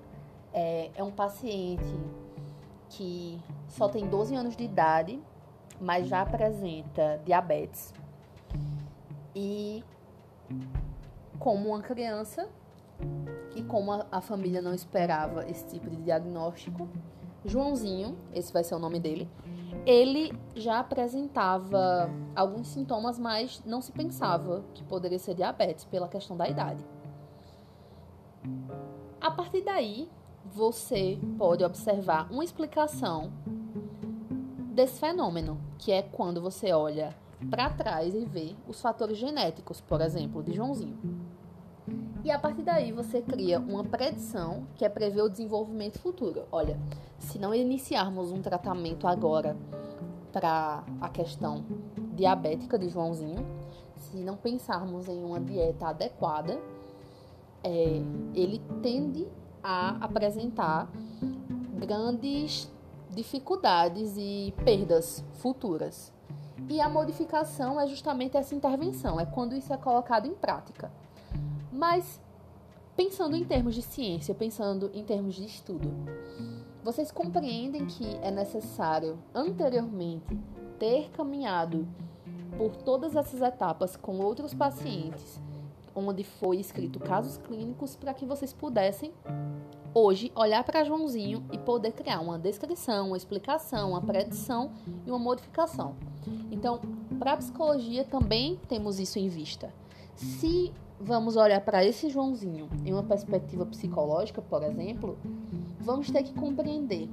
É, 0.54 0.92
é 0.94 1.02
um 1.02 1.10
paciente 1.10 1.82
que 2.88 3.36
só 3.66 3.88
tem 3.88 4.06
12 4.06 4.32
anos 4.36 4.56
de 4.56 4.62
idade, 4.62 5.20
mas 5.80 6.06
já 6.06 6.22
apresenta 6.22 7.20
diabetes. 7.24 7.92
E 9.34 9.82
como 11.36 11.70
uma 11.70 11.82
criança 11.82 12.48
e 13.56 13.62
como 13.64 13.90
a, 13.90 14.06
a 14.12 14.20
família 14.20 14.62
não 14.62 14.72
esperava 14.72 15.50
esse 15.50 15.66
tipo 15.66 15.90
de 15.90 15.96
diagnóstico, 15.96 16.88
Joãozinho, 17.44 18.16
esse 18.32 18.52
vai 18.52 18.62
ser 18.62 18.76
o 18.76 18.78
nome 18.78 19.00
dele, 19.00 19.28
ele 19.86 20.36
já 20.56 20.80
apresentava 20.80 22.10
alguns 22.34 22.66
sintomas, 22.66 23.20
mas 23.20 23.62
não 23.64 23.80
se 23.80 23.92
pensava 23.92 24.64
que 24.74 24.82
poderia 24.82 25.18
ser 25.18 25.34
diabetes 25.34 25.84
pela 25.84 26.08
questão 26.08 26.36
da 26.36 26.48
idade. 26.48 26.84
A 29.20 29.30
partir 29.30 29.62
daí, 29.62 30.10
você 30.44 31.18
pode 31.38 31.64
observar 31.64 32.30
uma 32.32 32.44
explicação 32.44 33.32
desse 34.74 34.98
fenômeno, 34.98 35.60
que 35.78 35.92
é 35.92 36.02
quando 36.02 36.40
você 36.40 36.72
olha 36.72 37.16
para 37.48 37.70
trás 37.70 38.12
e 38.12 38.24
vê 38.24 38.56
os 38.66 38.80
fatores 38.80 39.16
genéticos, 39.16 39.80
por 39.80 40.00
exemplo, 40.00 40.42
de 40.42 40.52
Joãozinho. 40.52 41.15
E 42.26 42.30
a 42.32 42.40
partir 42.40 42.62
daí 42.62 42.90
você 42.90 43.22
cria 43.22 43.60
uma 43.60 43.84
predição, 43.84 44.66
que 44.74 44.84
é 44.84 44.88
prever 44.88 45.22
o 45.22 45.28
desenvolvimento 45.28 46.00
futuro. 46.00 46.42
Olha, 46.50 46.76
se 47.20 47.38
não 47.38 47.54
iniciarmos 47.54 48.32
um 48.32 48.42
tratamento 48.42 49.06
agora 49.06 49.56
para 50.32 50.82
a 51.00 51.08
questão 51.08 51.64
diabética 52.16 52.76
de 52.76 52.88
Joãozinho, 52.88 53.46
se 53.94 54.16
não 54.16 54.36
pensarmos 54.36 55.06
em 55.06 55.22
uma 55.22 55.38
dieta 55.38 55.86
adequada, 55.86 56.60
é, 57.62 58.02
ele 58.34 58.60
tende 58.82 59.28
a 59.62 59.90
apresentar 60.04 60.90
grandes 61.78 62.68
dificuldades 63.08 64.16
e 64.18 64.52
perdas 64.64 65.24
futuras. 65.34 66.12
E 66.68 66.80
a 66.80 66.88
modificação 66.88 67.80
é 67.80 67.86
justamente 67.86 68.36
essa 68.36 68.52
intervenção, 68.52 69.20
é 69.20 69.24
quando 69.24 69.54
isso 69.54 69.72
é 69.72 69.76
colocado 69.76 70.26
em 70.26 70.34
prática. 70.34 70.90
Mas, 71.76 72.18
pensando 72.96 73.36
em 73.36 73.44
termos 73.44 73.74
de 73.74 73.82
ciência, 73.82 74.34
pensando 74.34 74.90
em 74.94 75.04
termos 75.04 75.34
de 75.34 75.44
estudo, 75.44 75.92
vocês 76.82 77.12
compreendem 77.12 77.84
que 77.84 78.16
é 78.22 78.30
necessário, 78.30 79.18
anteriormente, 79.34 80.38
ter 80.78 81.10
caminhado 81.10 81.86
por 82.56 82.74
todas 82.76 83.14
essas 83.14 83.42
etapas 83.42 83.94
com 83.94 84.18
outros 84.20 84.54
pacientes 84.54 85.38
onde 85.94 86.24
foi 86.24 86.58
escrito 86.58 86.98
casos 86.98 87.36
clínicos 87.38 87.94
para 87.94 88.12
que 88.12 88.24
vocês 88.26 88.52
pudessem 88.52 89.12
hoje 89.94 90.30
olhar 90.34 90.62
para 90.64 90.84
Joãozinho 90.84 91.44
e 91.52 91.58
poder 91.58 91.92
criar 91.92 92.20
uma 92.20 92.38
descrição, 92.38 93.08
uma 93.08 93.16
explicação, 93.16 93.90
uma 93.90 94.02
predição 94.02 94.72
e 95.06 95.10
uma 95.10 95.18
modificação. 95.18 95.96
Então, 96.50 96.80
para 97.18 97.32
a 97.32 97.36
psicologia 97.36 98.04
também 98.04 98.60
temos 98.68 98.98
isso 98.98 99.18
em 99.18 99.28
vista. 99.28 99.72
Se 100.14 100.72
vamos 101.00 101.36
olhar 101.36 101.60
para 101.60 101.84
esse 101.84 102.08
Joãozinho 102.08 102.68
em 102.84 102.92
uma 102.92 103.02
perspectiva 103.02 103.66
psicológica, 103.66 104.40
por 104.40 104.62
exemplo, 104.62 105.18
vamos 105.80 106.10
ter 106.10 106.22
que 106.22 106.32
compreender 106.32 107.08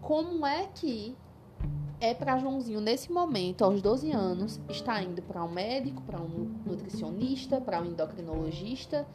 como 0.00 0.46
é 0.46 0.66
que 0.66 1.16
é 2.00 2.12
para 2.12 2.36
Joãozinho, 2.38 2.80
nesse 2.80 3.12
momento, 3.12 3.64
aos 3.64 3.80
12 3.80 4.10
anos, 4.10 4.60
está 4.68 5.00
indo 5.00 5.22
para 5.22 5.44
um 5.44 5.52
médico, 5.52 6.02
para 6.02 6.20
um 6.20 6.52
nutricionista, 6.66 7.60
para 7.60 7.80
um 7.80 7.84
endocrinologista 7.84 9.06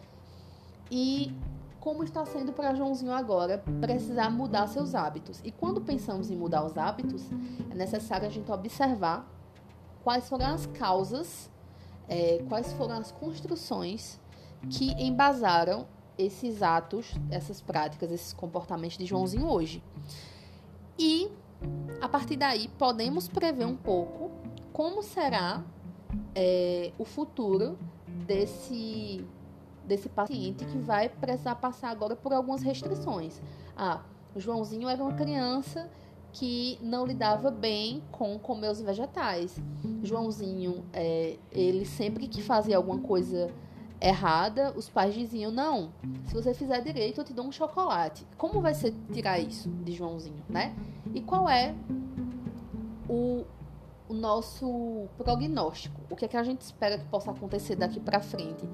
e 0.89 1.35
como 1.81 2.03
está 2.03 2.25
sendo 2.25 2.53
para 2.53 2.73
Joãozinho 2.73 3.11
agora 3.11 3.63
precisar 3.81 4.29
mudar 4.29 4.67
seus 4.67 4.95
hábitos. 4.95 5.41
E 5.43 5.51
quando 5.51 5.81
pensamos 5.81 6.31
em 6.31 6.35
mudar 6.35 6.63
os 6.65 6.77
hábitos, 6.77 7.29
é 7.69 7.75
necessário 7.75 8.25
a 8.25 8.29
gente 8.29 8.51
observar 8.51 9.29
quais 10.03 10.27
foram 10.29 10.47
as 10.47 10.65
causas, 10.65 11.49
é, 12.07 12.43
quais 12.47 12.71
foram 12.73 12.97
as 12.97 13.11
construções 13.11 14.19
que 14.69 14.91
embasaram 15.01 15.87
esses 16.17 16.63
atos, 16.63 17.13
essas 17.29 17.61
práticas, 17.61 18.11
esses 18.11 18.33
comportamentos 18.33 18.97
de 18.97 19.05
Joãozinho 19.05 19.47
hoje. 19.47 19.83
E 20.97 21.29
a 22.01 22.09
partir 22.09 22.37
daí, 22.37 22.67
podemos 22.69 23.27
prever 23.27 23.65
um 23.65 23.75
pouco 23.75 24.31
como 24.73 25.01
será 25.03 25.63
é, 26.33 26.91
o 26.97 27.05
futuro 27.05 27.77
desse, 28.25 29.25
desse 29.85 30.09
paciente 30.09 30.65
que 30.65 30.77
vai 30.77 31.09
precisar 31.09 31.55
passar 31.55 31.89
agora 31.89 32.15
por 32.15 32.33
algumas 32.33 32.61
restrições. 32.61 33.41
Ah, 33.75 34.01
o 34.35 34.39
Joãozinho 34.39 34.87
era 34.87 35.01
uma 35.03 35.13
criança 35.13 35.89
que 36.37 36.77
não 36.83 37.03
lidava 37.03 37.49
bem 37.49 38.03
com 38.11 38.37
comer 38.37 38.69
os 38.69 38.79
vegetais. 38.79 39.59
Joãozinho, 40.03 40.85
é, 40.93 41.35
ele 41.51 41.83
sempre 41.83 42.27
que 42.27 42.43
fazia 42.43 42.77
alguma 42.77 42.99
coisa 42.99 43.51
errada, 43.99 44.71
os 44.75 44.87
pais 44.87 45.15
diziam: 45.15 45.51
Não, 45.51 45.91
se 46.25 46.35
você 46.35 46.53
fizer 46.53 46.81
direito, 46.81 47.21
eu 47.21 47.25
te 47.25 47.33
dou 47.33 47.45
um 47.45 47.51
chocolate. 47.51 48.25
Como 48.37 48.61
vai 48.61 48.75
ser 48.75 48.93
tirar 49.11 49.39
isso 49.39 49.67
de 49.67 49.93
Joãozinho, 49.93 50.43
né? 50.47 50.75
E 51.15 51.21
qual 51.21 51.49
é 51.49 51.73
o, 53.09 53.43
o 54.07 54.13
nosso 54.13 55.07
prognóstico? 55.17 55.99
O 56.07 56.15
que 56.15 56.25
é 56.25 56.27
que 56.27 56.37
a 56.37 56.43
gente 56.43 56.61
espera 56.61 56.99
que 56.99 57.05
possa 57.05 57.31
acontecer 57.31 57.75
daqui 57.75 57.99
para 57.99 58.19
frente? 58.19 58.69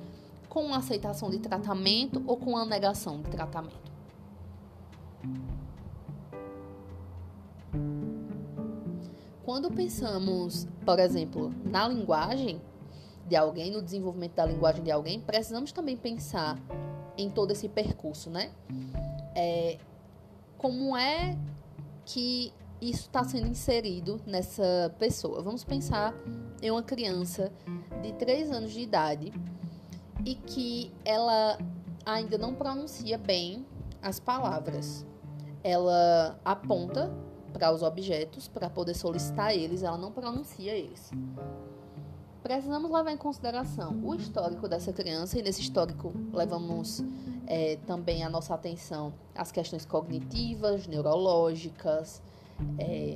Com 0.50 0.74
aceitação 0.74 1.30
de 1.30 1.40
tratamento 1.40 2.22
ou 2.28 2.36
com 2.36 2.58
a 2.58 2.66
negação 2.66 3.22
de 3.22 3.30
tratamento? 3.30 3.94
Quando 9.54 9.70
pensamos, 9.70 10.68
por 10.84 10.98
exemplo, 10.98 11.54
na 11.64 11.88
linguagem, 11.88 12.60
de 13.28 13.36
alguém, 13.36 13.70
no 13.70 13.84
desenvolvimento 13.84 14.34
da 14.34 14.48
linguagem 14.48 14.84
de 14.84 14.90
alguém, 14.90 15.20
precisamos 15.20 15.72
também 15.72 15.96
pensar 15.96 16.58
em 17.16 17.30
todo 17.30 17.52
esse 17.52 17.70
percurso, 17.70 18.32
né? 18.32 18.52
É, 19.36 19.78
como 20.58 20.98
é 20.98 21.38
que 22.04 22.52
isso 22.82 23.02
está 23.02 23.24
sendo 23.24 23.46
inserido 23.46 24.20
nessa 24.26 24.92
pessoa? 24.98 25.44
Vamos 25.44 25.64
pensar 25.64 26.16
em 26.60 26.72
uma 26.72 26.82
criança 26.82 27.52
de 28.02 28.12
3 28.14 28.52
anos 28.52 28.72
de 28.72 28.80
idade 28.80 29.32
e 30.26 30.34
que 30.34 30.92
ela 31.06 31.60
ainda 32.04 32.40
não 32.40 32.56
pronuncia 32.56 33.20
bem 33.20 33.64
as 34.02 34.20
palavras. 34.20 35.06
Ela 35.64 36.40
aponta 36.44 37.14
para 37.54 37.72
os 37.72 37.84
objetos 37.84 38.48
para 38.48 38.70
poder 38.70 38.96
solicitar 38.96 39.56
eles, 39.56 39.84
ela 39.84 39.98
não 39.98 40.12
pronuncia 40.12 40.74
eles 40.74 41.12
precisamos 42.44 42.92
levar 42.92 43.12
em 43.12 43.18
consideração 43.18 43.98
o 44.04 44.14
histórico 44.14 44.68
dessa 44.68 44.92
criança, 44.92 45.40
e 45.40 45.42
nesse 45.42 45.62
histórico 45.62 46.14
levamos 46.34 47.02
é, 47.48 47.78
também 47.88 48.22
a 48.22 48.30
nossa 48.30 48.54
atenção 48.54 49.14
às 49.34 49.50
questões 49.50 49.86
cognitivas, 49.86 50.86
neurológicas, 50.86 52.22
é, 52.78 53.16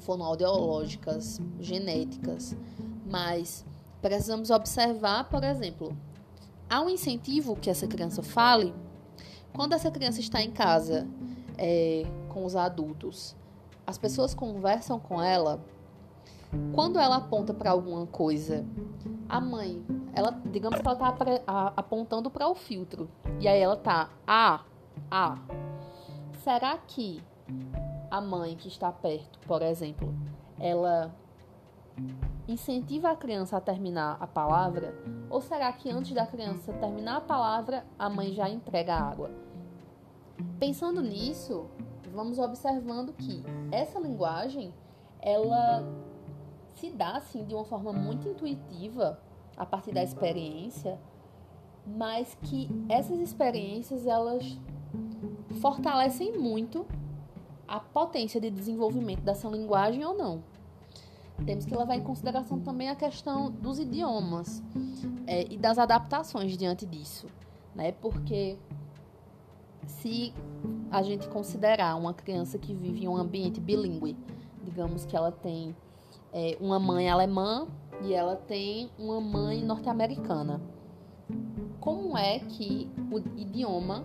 fonoaudiológicas, 0.00 1.40
genéticas, 1.60 2.56
mas 3.08 3.64
precisamos 4.02 4.50
observar, 4.50 5.28
por 5.28 5.44
exemplo, 5.44 5.96
há 6.68 6.80
um 6.80 6.90
incentivo 6.90 7.54
que 7.54 7.70
essa 7.70 7.86
criança 7.86 8.24
fale 8.24 8.74
quando 9.52 9.74
essa 9.74 9.90
criança 9.90 10.18
está 10.18 10.42
em 10.42 10.50
casa 10.50 11.06
é, 11.56 12.04
com 12.28 12.44
os 12.44 12.56
adultos. 12.56 13.36
As 13.86 13.98
pessoas 13.98 14.34
conversam 14.34 14.98
com 14.98 15.20
ela 15.20 15.60
quando 16.74 16.98
ela 16.98 17.16
aponta 17.16 17.54
para 17.54 17.70
alguma 17.70 18.06
coisa, 18.06 18.66
a 19.28 19.40
mãe, 19.40 19.82
ela, 20.14 20.38
digamos 20.50 20.80
que 20.80 20.86
ela 20.86 20.96
tá 20.96 21.72
apontando 21.76 22.30
para 22.30 22.46
o 22.46 22.54
filtro. 22.54 23.08
E 23.40 23.48
aí 23.48 23.60
ela 23.60 23.76
tá 23.76 24.10
a 24.26 24.60
a. 25.10 25.38
Será 26.44 26.76
que 26.76 27.22
a 28.10 28.20
mãe 28.20 28.56
que 28.56 28.68
está 28.68 28.92
perto, 28.92 29.38
por 29.46 29.62
exemplo, 29.62 30.14
ela 30.58 31.14
incentiva 32.46 33.10
a 33.10 33.16
criança 33.16 33.56
a 33.56 33.60
terminar 33.60 34.18
a 34.20 34.26
palavra? 34.26 34.94
Ou 35.30 35.40
será 35.40 35.72
que 35.72 35.90
antes 35.90 36.12
da 36.12 36.26
criança 36.26 36.72
terminar 36.74 37.16
a 37.16 37.20
palavra, 37.22 37.86
a 37.98 38.10
mãe 38.10 38.34
já 38.34 38.48
entrega 38.48 38.94
a 38.94 39.02
água? 39.02 39.30
Pensando 40.58 41.00
nisso, 41.00 41.66
vamos 42.12 42.38
observando 42.38 43.12
que 43.12 43.42
essa 43.70 43.98
linguagem, 43.98 44.72
ela 45.20 45.84
se 46.74 46.90
dá 46.90 47.16
assim 47.16 47.44
de 47.44 47.54
uma 47.54 47.64
forma 47.64 47.92
muito 47.92 48.28
intuitiva 48.28 49.18
a 49.56 49.64
partir 49.64 49.92
da 49.92 50.02
experiência, 50.02 50.98
mas 51.86 52.36
que 52.42 52.68
essas 52.88 53.18
experiências 53.18 54.06
elas 54.06 54.58
fortalecem 55.60 56.38
muito 56.38 56.86
a 57.66 57.80
potência 57.80 58.40
de 58.40 58.50
desenvolvimento 58.50 59.20
dessa 59.20 59.48
linguagem 59.48 60.04
ou 60.04 60.16
não. 60.16 60.42
Temos 61.44 61.64
que 61.64 61.74
levar 61.74 61.96
em 61.96 62.02
consideração 62.02 62.60
também 62.60 62.88
a 62.88 62.94
questão 62.94 63.50
dos 63.50 63.78
idiomas 63.78 64.62
é, 65.26 65.44
e 65.50 65.56
das 65.56 65.78
adaptações 65.78 66.56
diante 66.56 66.86
disso, 66.86 67.26
né? 67.74 67.92
Porque 67.92 68.58
se 69.86 70.32
a 70.90 71.02
gente 71.02 71.28
considerar 71.28 71.96
uma 71.96 72.12
criança 72.12 72.58
que 72.58 72.74
vive 72.74 73.04
em 73.04 73.08
um 73.08 73.16
ambiente 73.16 73.60
bilíngue, 73.60 74.16
digamos 74.62 75.04
que 75.04 75.16
ela 75.16 75.32
tem 75.32 75.74
é, 76.32 76.56
uma 76.60 76.78
mãe 76.78 77.08
alemã 77.08 77.66
e 78.02 78.12
ela 78.12 78.36
tem 78.36 78.90
uma 78.98 79.20
mãe 79.20 79.62
norte-americana. 79.62 80.60
Como 81.80 82.16
é 82.16 82.38
que 82.38 82.90
o 83.10 83.18
idioma 83.38 84.04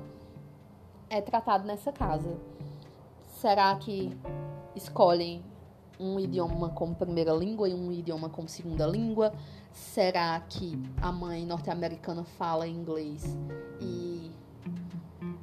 é 1.09 1.21
tratado 1.21 1.65
nessa 1.65 1.91
casa? 1.91 2.37
Será 3.27 3.75
que 3.75 4.17
escolhem 4.75 5.43
um 5.99 6.19
idioma 6.19 6.69
como 6.69 6.95
primeira 6.95 7.33
língua 7.33 7.69
e 7.69 7.73
um 7.73 7.91
idioma 7.91 8.29
como 8.29 8.47
segunda 8.47 8.85
língua? 8.85 9.33
Será 9.71 10.39
que 10.39 10.79
a 11.01 11.11
mãe 11.11 11.45
norte-americana 11.45 12.23
fala 12.23 12.67
inglês 12.67 13.37
e 13.79 14.16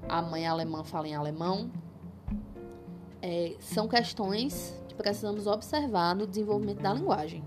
a 0.09 0.23
mãe 0.23 0.47
alemã 0.47 0.85
fala 0.85 1.09
em 1.09 1.15
alemão? 1.15 1.71
É, 3.23 3.57
são 3.59 3.89
questões 3.89 4.75
que 4.89 4.95
precisamos 4.95 5.47
observar 5.47 6.15
no 6.15 6.27
desenvolvimento 6.27 6.81
da 6.81 6.93
linguagem. 6.93 7.43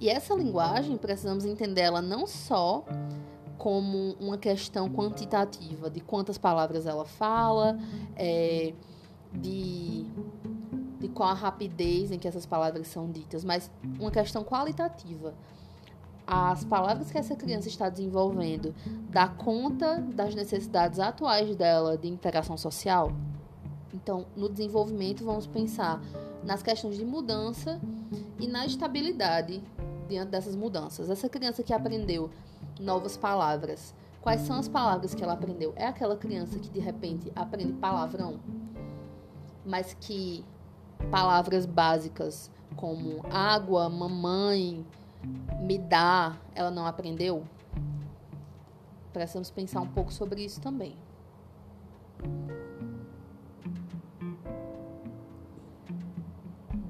E 0.00 0.08
essa 0.08 0.34
linguagem 0.34 0.96
precisamos 0.96 1.44
entender 1.44 1.82
ela 1.82 2.02
não 2.02 2.26
só 2.26 2.84
como 3.56 4.14
uma 4.20 4.36
questão 4.36 4.88
quantitativa 4.88 5.88
de 5.90 6.00
quantas 6.00 6.36
palavras 6.36 6.86
ela 6.86 7.04
fala, 7.04 7.78
é, 8.14 8.74
de, 9.32 10.06
de 11.00 11.08
qual 11.08 11.30
a 11.30 11.34
rapidez 11.34 12.12
em 12.12 12.18
que 12.18 12.28
essas 12.28 12.44
palavras 12.46 12.86
são 12.86 13.10
ditas, 13.10 13.44
mas 13.44 13.70
uma 13.98 14.10
questão 14.10 14.44
qualitativa. 14.44 15.34
As 16.26 16.64
palavras 16.64 17.10
que 17.10 17.18
essa 17.18 17.36
criança 17.36 17.68
está 17.68 17.88
desenvolvendo 17.88 18.74
dá 19.10 19.28
conta 19.28 20.00
das 20.00 20.34
necessidades 20.34 20.98
atuais 20.98 21.54
dela 21.54 21.96
de 21.96 22.08
interação 22.08 22.56
social? 22.56 23.12
Então, 23.94 24.26
no 24.36 24.48
desenvolvimento, 24.48 25.24
vamos 25.24 25.46
pensar 25.46 26.02
nas 26.42 26.62
questões 26.62 26.96
de 26.96 27.04
mudança 27.04 27.80
e 28.40 28.46
na 28.48 28.66
estabilidade 28.66 29.62
diante 30.08 30.30
dessas 30.30 30.56
mudanças. 30.56 31.08
Essa 31.10 31.28
criança 31.28 31.62
que 31.62 31.72
aprendeu 31.72 32.28
novas 32.80 33.16
palavras, 33.16 33.94
quais 34.20 34.40
são 34.42 34.56
as 34.58 34.68
palavras 34.68 35.14
que 35.14 35.22
ela 35.22 35.32
aprendeu? 35.32 35.72
É 35.76 35.86
aquela 35.86 36.16
criança 36.16 36.58
que 36.58 36.68
de 36.68 36.80
repente 36.80 37.32
aprende 37.36 37.72
palavrão, 37.74 38.40
mas 39.64 39.96
que 40.00 40.44
palavras 41.10 41.66
básicas 41.66 42.50
como 42.76 43.24
água, 43.30 43.88
mamãe, 43.88 44.84
me 45.60 45.78
dá, 45.78 46.36
ela 46.54 46.70
não 46.70 46.86
aprendeu? 46.86 47.44
Precisamos 49.12 49.50
pensar 49.50 49.80
um 49.80 49.88
pouco 49.88 50.12
sobre 50.12 50.44
isso 50.44 50.60
também. 50.60 50.96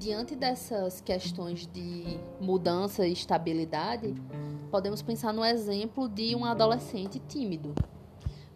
diante 0.07 0.37
dessas 0.37 1.01
questões 1.01 1.67
de 1.67 2.17
mudança 2.39 3.05
e 3.05 3.11
estabilidade, 3.11 4.15
podemos 4.71 5.01
pensar 5.01 5.33
no 5.33 5.43
exemplo 5.43 6.07
de 6.07 6.33
um 6.33 6.45
adolescente 6.45 7.19
tímido. 7.27 7.75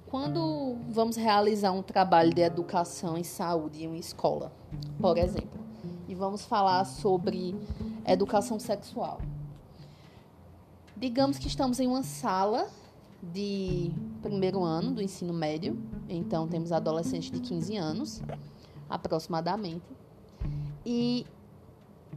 Quando 0.08 0.78
vamos 0.90 1.18
realizar 1.18 1.74
um 1.74 1.84
trabalho 1.84 2.34
de 2.34 2.42
educação 2.42 3.18
em 3.18 3.24
saúde 3.26 3.84
em 3.84 3.88
uma 3.88 3.98
escola, 3.98 4.50
por 4.98 5.18
exemplo, 5.18 5.60
e 6.08 6.16
vamos 6.16 6.46
falar 6.46 6.86
sobre 6.86 7.54
educação 8.08 8.58
sexual. 8.58 9.20
Digamos 11.02 11.40
que 11.40 11.48
estamos 11.48 11.80
em 11.80 11.88
uma 11.88 12.04
sala 12.04 12.70
de 13.24 13.92
primeiro 14.22 14.64
ano 14.64 14.92
do 14.92 15.02
ensino 15.02 15.34
médio, 15.34 15.76
então 16.08 16.48
temos 16.48 16.72
adolescentes 16.72 17.32
de 17.32 17.40
15 17.40 17.76
anos, 17.76 18.22
aproximadamente, 18.88 19.84
e 20.86 21.26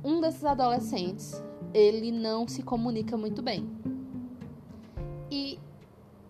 um 0.04 0.20
desses 0.20 0.44
adolescentes, 0.44 1.42
ele 1.72 2.12
não 2.12 2.46
se 2.46 2.62
comunica 2.62 3.16
muito 3.16 3.40
bem. 3.40 3.66
E 5.30 5.58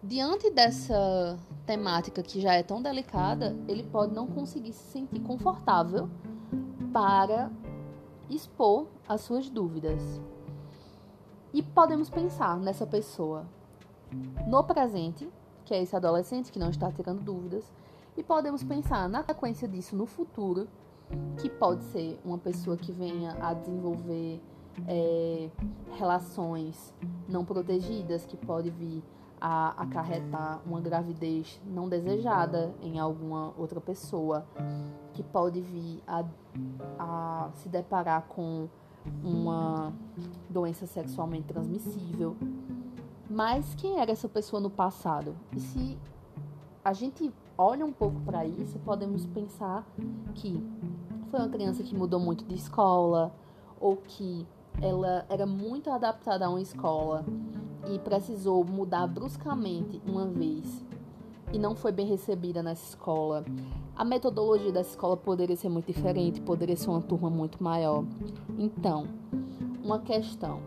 diante 0.01 0.49
dessa 0.49 1.37
temática 1.67 2.23
que 2.23 2.41
já 2.41 2.55
é 2.55 2.63
tão 2.63 2.81
delicada, 2.81 3.57
ele 3.67 3.83
pode 3.83 4.15
não 4.15 4.29
conseguir 4.29 4.75
se 4.75 4.93
sentir 4.93 5.19
confortável 5.19 6.09
para 6.93 7.51
expor 8.31 8.87
as 9.09 9.23
suas 9.23 9.51
dúvidas. 9.51 10.01
E 11.55 11.63
podemos 11.63 12.11
pensar 12.11 12.59
nessa 12.59 12.85
pessoa 12.85 13.47
no 14.45 14.65
presente, 14.65 15.31
que 15.65 15.73
é 15.73 15.81
esse 15.81 15.95
adolescente 15.95 16.51
que 16.51 16.59
não 16.59 16.69
está 16.69 16.91
tirando 16.91 17.21
dúvidas, 17.21 17.73
e 18.17 18.25
podemos 18.25 18.65
pensar 18.65 19.09
na 19.09 19.23
sequência 19.23 19.69
disso 19.69 19.95
no 19.95 20.05
futuro, 20.05 20.67
que 21.39 21.49
pode 21.49 21.85
ser 21.85 22.21
uma 22.25 22.39
pessoa 22.39 22.77
que 22.77 22.91
venha 22.91 23.37
a 23.41 23.55
desenvolver 23.55 24.43
é, 24.89 25.49
relações 25.93 26.93
não 27.29 27.45
protegidas, 27.45 28.27
que 28.27 28.37
pode 28.37 28.71
vir 28.71 29.01
a 29.41 29.81
acarretar 29.81 30.61
uma 30.67 30.81
gravidez 30.81 31.61
não 31.65 31.89
desejada 31.89 32.75
em 32.83 32.99
alguma 32.99 33.55
outra 33.57 33.81
pessoa, 33.81 34.45
que 35.13 35.23
pode 35.23 35.61
vir 35.61 36.03
a, 36.05 36.25
a 36.99 37.51
se 37.55 37.69
deparar 37.69 38.23
com 38.23 38.69
uma 39.23 39.93
doença 40.49 40.87
sexualmente 40.87 41.47
transmissível. 41.47 42.37
Mas 43.29 43.75
quem 43.75 43.99
era 43.99 44.13
essa 44.13 44.29
pessoa 44.29 44.61
no 44.61 44.71
passado? 44.71 45.35
E 45.57 45.61
se 45.61 45.99
a 46.85 46.93
gente 46.93 47.33
olha 47.57 47.85
um 47.85 47.93
pouco 47.93 48.21
para 48.21 48.45
isso, 48.45 48.79
podemos 48.81 49.27
pensar 49.27 49.87
que 50.35 50.63
foi 51.31 51.41
uma 51.41 51.49
criança 51.49 51.83
que 51.83 51.95
mudou 51.95 52.21
muito 52.21 52.45
de 52.45 52.55
escola, 52.55 53.33
ou 53.81 53.97
que 53.97 54.47
ela 54.81 55.25
era 55.29 55.47
muito 55.47 55.91
adaptada 55.91 56.47
a 56.47 56.49
uma 56.49 56.61
escola 56.61 57.25
e 57.93 57.99
precisou 57.99 58.65
mudar 58.65 59.07
bruscamente 59.07 60.01
uma 60.07 60.27
vez 60.27 60.85
e 61.53 61.59
não 61.59 61.75
foi 61.75 61.93
bem 61.93 62.07
recebida 62.07 62.63
nessa 62.63 62.89
escola. 62.89 63.45
A 63.97 64.05
metodologia 64.05 64.73
dessa 64.73 64.91
escola 64.91 65.17
poderia 65.17 65.57
ser 65.57 65.69
muito 65.69 65.87
diferente, 65.87 66.41
poderia 66.41 66.77
ser 66.77 66.91
uma 66.91 67.03
turma 67.03 67.31
muito 67.31 67.63
maior. 67.63 68.05
Então, 68.59 69.07
uma 69.83 70.01
questão 70.01 70.61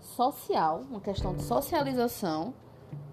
social, 0.00 0.84
uma 0.88 1.00
questão 1.00 1.34
de 1.34 1.42
socialização, 1.42 2.54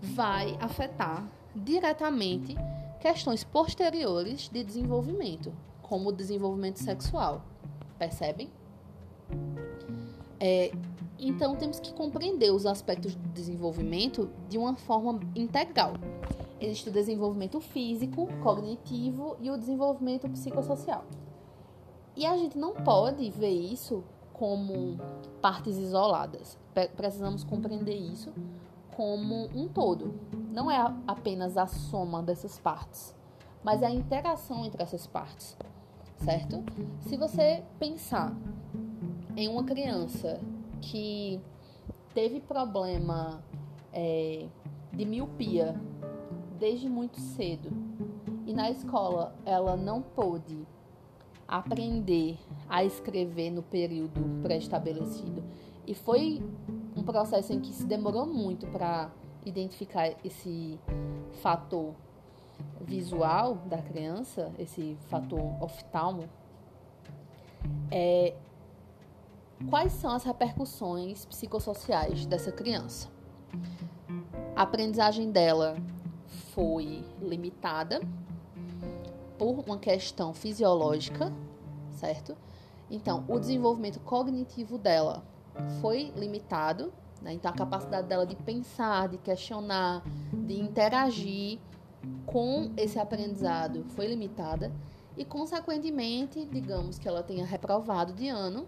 vai 0.02 0.58
afetar 0.60 1.28
diretamente 1.56 2.56
questões 3.00 3.44
posteriores 3.44 4.50
de 4.50 4.64
desenvolvimento, 4.64 5.52
como 5.82 6.10
o 6.10 6.12
desenvolvimento 6.12 6.78
sexual. 6.78 7.42
Percebem? 7.98 8.50
É, 10.40 10.72
então, 11.20 11.56
temos 11.56 11.80
que 11.80 11.94
compreender 11.94 12.52
os 12.52 12.66
aspectos 12.66 13.16
do 13.16 13.30
desenvolvimento 13.30 14.30
de 14.50 14.58
uma 14.58 14.76
forma 14.76 15.20
integral. 15.36 15.94
Existe 16.64 16.88
o 16.88 16.94
desenvolvimento 16.94 17.60
físico, 17.60 18.26
cognitivo 18.42 19.36
e 19.42 19.52
o 19.52 19.58
desenvolvimento 19.58 20.30
psicossocial. 20.30 21.04
E 22.16 22.26
a 22.26 22.38
gente 22.38 22.58
não 22.58 22.74
pode 22.74 23.30
ver 23.32 23.50
isso 23.50 24.02
como 24.32 24.98
partes 25.42 25.78
isoladas. 25.78 26.58
Precisamos 26.96 27.44
compreender 27.44 27.98
isso 27.98 28.32
como 28.96 29.50
um 29.54 29.68
todo. 29.68 30.18
Não 30.54 30.72
é 30.72 30.78
apenas 31.06 31.58
a 31.58 31.68
soma 31.68 32.24
dessas 32.24 32.58
partes, 32.58 33.14
mas 33.62 33.82
é 33.82 33.88
a 33.88 33.92
interação 33.92 34.66
entre 34.66 34.82
essas 34.82 35.06
partes, 35.06 35.58
certo? 36.16 36.64
Se 37.02 37.18
você 37.18 37.62
pensar 37.78 38.34
em 39.36 39.50
uma 39.50 39.66
criança 39.66 40.40
que 40.80 41.42
teve 42.14 42.40
problema 42.40 43.44
é, 43.92 44.48
de 44.94 45.04
miopia 45.04 45.76
desde 46.64 46.88
muito 46.88 47.20
cedo. 47.20 47.74
E 48.48 48.54
na 48.54 48.72
escola 48.72 49.36
ela 49.46 49.76
não 49.76 50.02
pôde 50.02 50.66
aprender 51.46 52.40
a 52.70 52.86
escrever 52.86 53.52
no 53.52 53.62
período 53.62 54.42
pré-estabelecido. 54.42 55.44
E 55.86 55.94
foi 55.94 56.42
um 56.96 57.04
processo 57.04 57.52
em 57.52 57.60
que 57.60 57.74
se 57.74 57.86
demorou 57.86 58.26
muito 58.26 58.66
para 58.68 59.12
identificar 59.46 60.14
esse 60.24 60.80
fator 61.42 61.94
visual 62.80 63.56
da 63.66 63.82
criança, 63.82 64.50
esse 64.58 64.98
fator 65.10 65.62
oftalmo, 65.62 66.30
é, 67.92 68.36
quais 69.70 69.92
são 69.92 70.12
as 70.12 70.24
repercussões 70.24 71.26
psicossociais 71.26 72.26
dessa 72.26 72.54
criança? 72.54 73.10
A 74.56 74.62
aprendizagem 74.62 75.30
dela 75.30 75.76
foi 76.54 77.04
limitada 77.22 78.02
por 79.38 79.60
uma 79.66 79.78
questão 79.78 80.34
fisiológica, 80.34 81.32
certo? 81.92 82.36
Então, 82.90 83.24
o 83.28 83.40
desenvolvimento 83.40 84.00
cognitivo 84.00 84.78
dela 84.78 85.24
foi 85.82 86.12
limitado, 86.16 86.94
né? 87.22 87.34
então 87.34 87.52
a 87.52 87.54
capacidade 87.54 88.08
dela 88.08 88.26
de 88.26 88.36
pensar, 88.36 89.08
de 89.08 89.18
questionar, 89.18 90.04
de 90.32 90.60
interagir 90.60 91.60
com 92.26 92.72
esse 92.76 93.00
aprendizado 93.00 93.86
foi 93.90 94.08
limitada 94.08 94.72
e, 95.18 95.24
consequentemente, 95.24 96.46
digamos 96.46 96.98
que 96.98 97.08
ela 97.08 97.24
tenha 97.24 97.46
reprovado 97.46 98.14
de 98.14 98.28
ano 98.28 98.68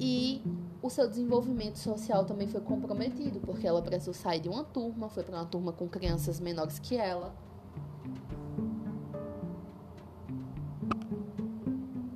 e 0.00 0.42
o 0.84 0.90
seu 0.90 1.08
desenvolvimento 1.08 1.78
social 1.78 2.26
também 2.26 2.46
foi 2.46 2.60
comprometido, 2.60 3.40
porque 3.40 3.66
ela 3.66 3.80
precisou 3.80 4.12
sair 4.12 4.40
de 4.40 4.50
uma 4.50 4.62
turma, 4.62 5.08
foi 5.08 5.22
para 5.22 5.36
uma 5.36 5.46
turma 5.46 5.72
com 5.72 5.88
crianças 5.88 6.38
menores 6.38 6.78
que 6.78 6.94
ela. 6.94 7.34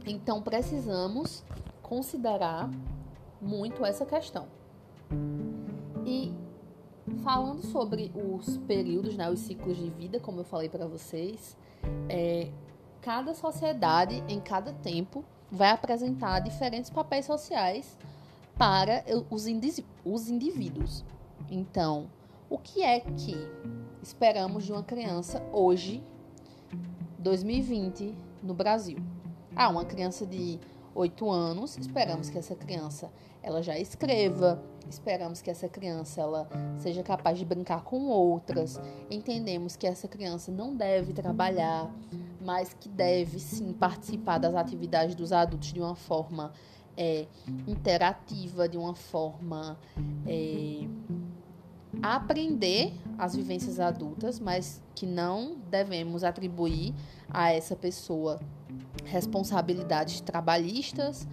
Então 0.06 0.42
precisamos 0.42 1.42
considerar 1.82 2.70
muito 3.40 3.86
essa 3.86 4.04
questão. 4.04 4.46
E 6.04 6.36
falando 7.24 7.62
sobre 7.62 8.12
os 8.14 8.58
períodos, 8.58 9.16
né, 9.16 9.30
os 9.30 9.40
ciclos 9.40 9.78
de 9.78 9.88
vida, 9.88 10.20
como 10.20 10.40
eu 10.40 10.44
falei 10.44 10.68
para 10.68 10.86
vocês, 10.86 11.56
é, 12.06 12.50
cada 13.00 13.32
sociedade 13.32 14.22
em 14.28 14.38
cada 14.38 14.74
tempo 14.74 15.24
vai 15.50 15.70
apresentar 15.70 16.40
diferentes 16.40 16.90
papéis 16.90 17.24
sociais 17.24 17.96
para 18.58 19.04
os, 19.30 19.46
os 20.04 20.28
indivíduos. 20.28 21.04
Então, 21.48 22.10
o 22.50 22.58
que 22.58 22.82
é 22.82 22.98
que 22.98 23.36
esperamos 24.02 24.64
de 24.64 24.72
uma 24.72 24.82
criança 24.82 25.40
hoje, 25.52 26.02
2020, 27.20 28.14
no 28.42 28.52
Brasil? 28.52 28.98
Ah, 29.54 29.68
uma 29.68 29.84
criança 29.84 30.26
de 30.26 30.58
8 30.92 31.30
anos, 31.30 31.78
esperamos 31.78 32.28
que 32.28 32.36
essa 32.36 32.56
criança 32.56 33.12
ela 33.40 33.62
já 33.62 33.78
escreva, 33.78 34.60
esperamos 34.90 35.40
que 35.40 35.48
essa 35.48 35.68
criança 35.68 36.20
ela 36.20 36.48
seja 36.78 37.04
capaz 37.04 37.38
de 37.38 37.44
brincar 37.44 37.84
com 37.84 38.08
outras, 38.08 38.80
entendemos 39.08 39.76
que 39.76 39.86
essa 39.86 40.08
criança 40.08 40.50
não 40.50 40.74
deve 40.74 41.12
trabalhar, 41.12 41.88
mas 42.40 42.74
que 42.74 42.88
deve 42.88 43.38
sim 43.38 43.72
participar 43.72 44.38
das 44.38 44.54
atividades 44.54 45.14
dos 45.14 45.32
adultos 45.32 45.72
de 45.72 45.80
uma 45.80 45.94
forma 45.94 46.52
é, 46.98 47.26
interativa, 47.66 48.68
de 48.68 48.76
uma 48.76 48.94
forma 48.94 49.78
é, 50.26 50.80
aprender 52.02 52.92
as 53.16 53.36
vivências 53.36 53.78
adultas, 53.78 54.40
mas 54.40 54.82
que 54.94 55.06
não 55.06 55.56
devemos 55.70 56.24
atribuir 56.24 56.92
a 57.30 57.52
essa 57.52 57.76
pessoa 57.76 58.40
responsabilidades 59.04 60.20
trabalhistas 60.20 61.26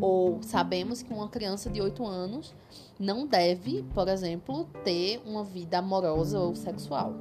ou 0.00 0.42
sabemos 0.42 1.02
que 1.02 1.14
uma 1.14 1.28
criança 1.28 1.70
de 1.70 1.80
8 1.80 2.04
anos 2.04 2.52
não 2.98 3.26
deve, 3.26 3.84
por 3.94 4.08
exemplo, 4.08 4.68
ter 4.84 5.22
uma 5.24 5.44
vida 5.44 5.78
amorosa 5.78 6.40
ou 6.40 6.56
sexual. 6.56 7.14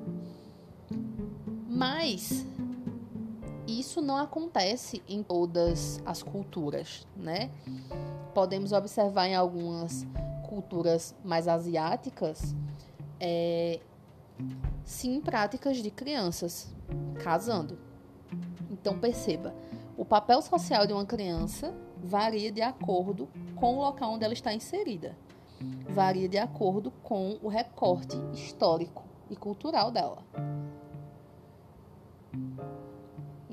Mas 1.69 2.45
isso 3.79 4.01
não 4.01 4.17
acontece 4.17 5.01
em 5.07 5.23
todas 5.23 6.01
as 6.05 6.23
culturas, 6.23 7.07
né? 7.15 7.51
Podemos 8.33 8.71
observar 8.71 9.27
em 9.27 9.35
algumas 9.35 10.05
culturas 10.47 11.15
mais 11.23 11.47
asiáticas, 11.47 12.55
é, 13.19 13.79
sim, 14.83 15.21
práticas 15.21 15.77
de 15.77 15.91
crianças 15.91 16.73
casando. 17.23 17.77
Então 18.69 18.99
perceba, 18.99 19.53
o 19.97 20.03
papel 20.03 20.41
social 20.41 20.87
de 20.87 20.93
uma 20.93 21.05
criança 21.05 21.73
varia 22.03 22.51
de 22.51 22.61
acordo 22.61 23.29
com 23.55 23.77
o 23.77 23.81
local 23.81 24.13
onde 24.13 24.25
ela 24.25 24.33
está 24.33 24.53
inserida. 24.53 25.15
Varia 25.87 26.27
de 26.27 26.37
acordo 26.37 26.91
com 27.03 27.37
o 27.41 27.47
recorte 27.47 28.17
histórico 28.33 29.03
e 29.29 29.35
cultural 29.35 29.91
dela. 29.91 30.23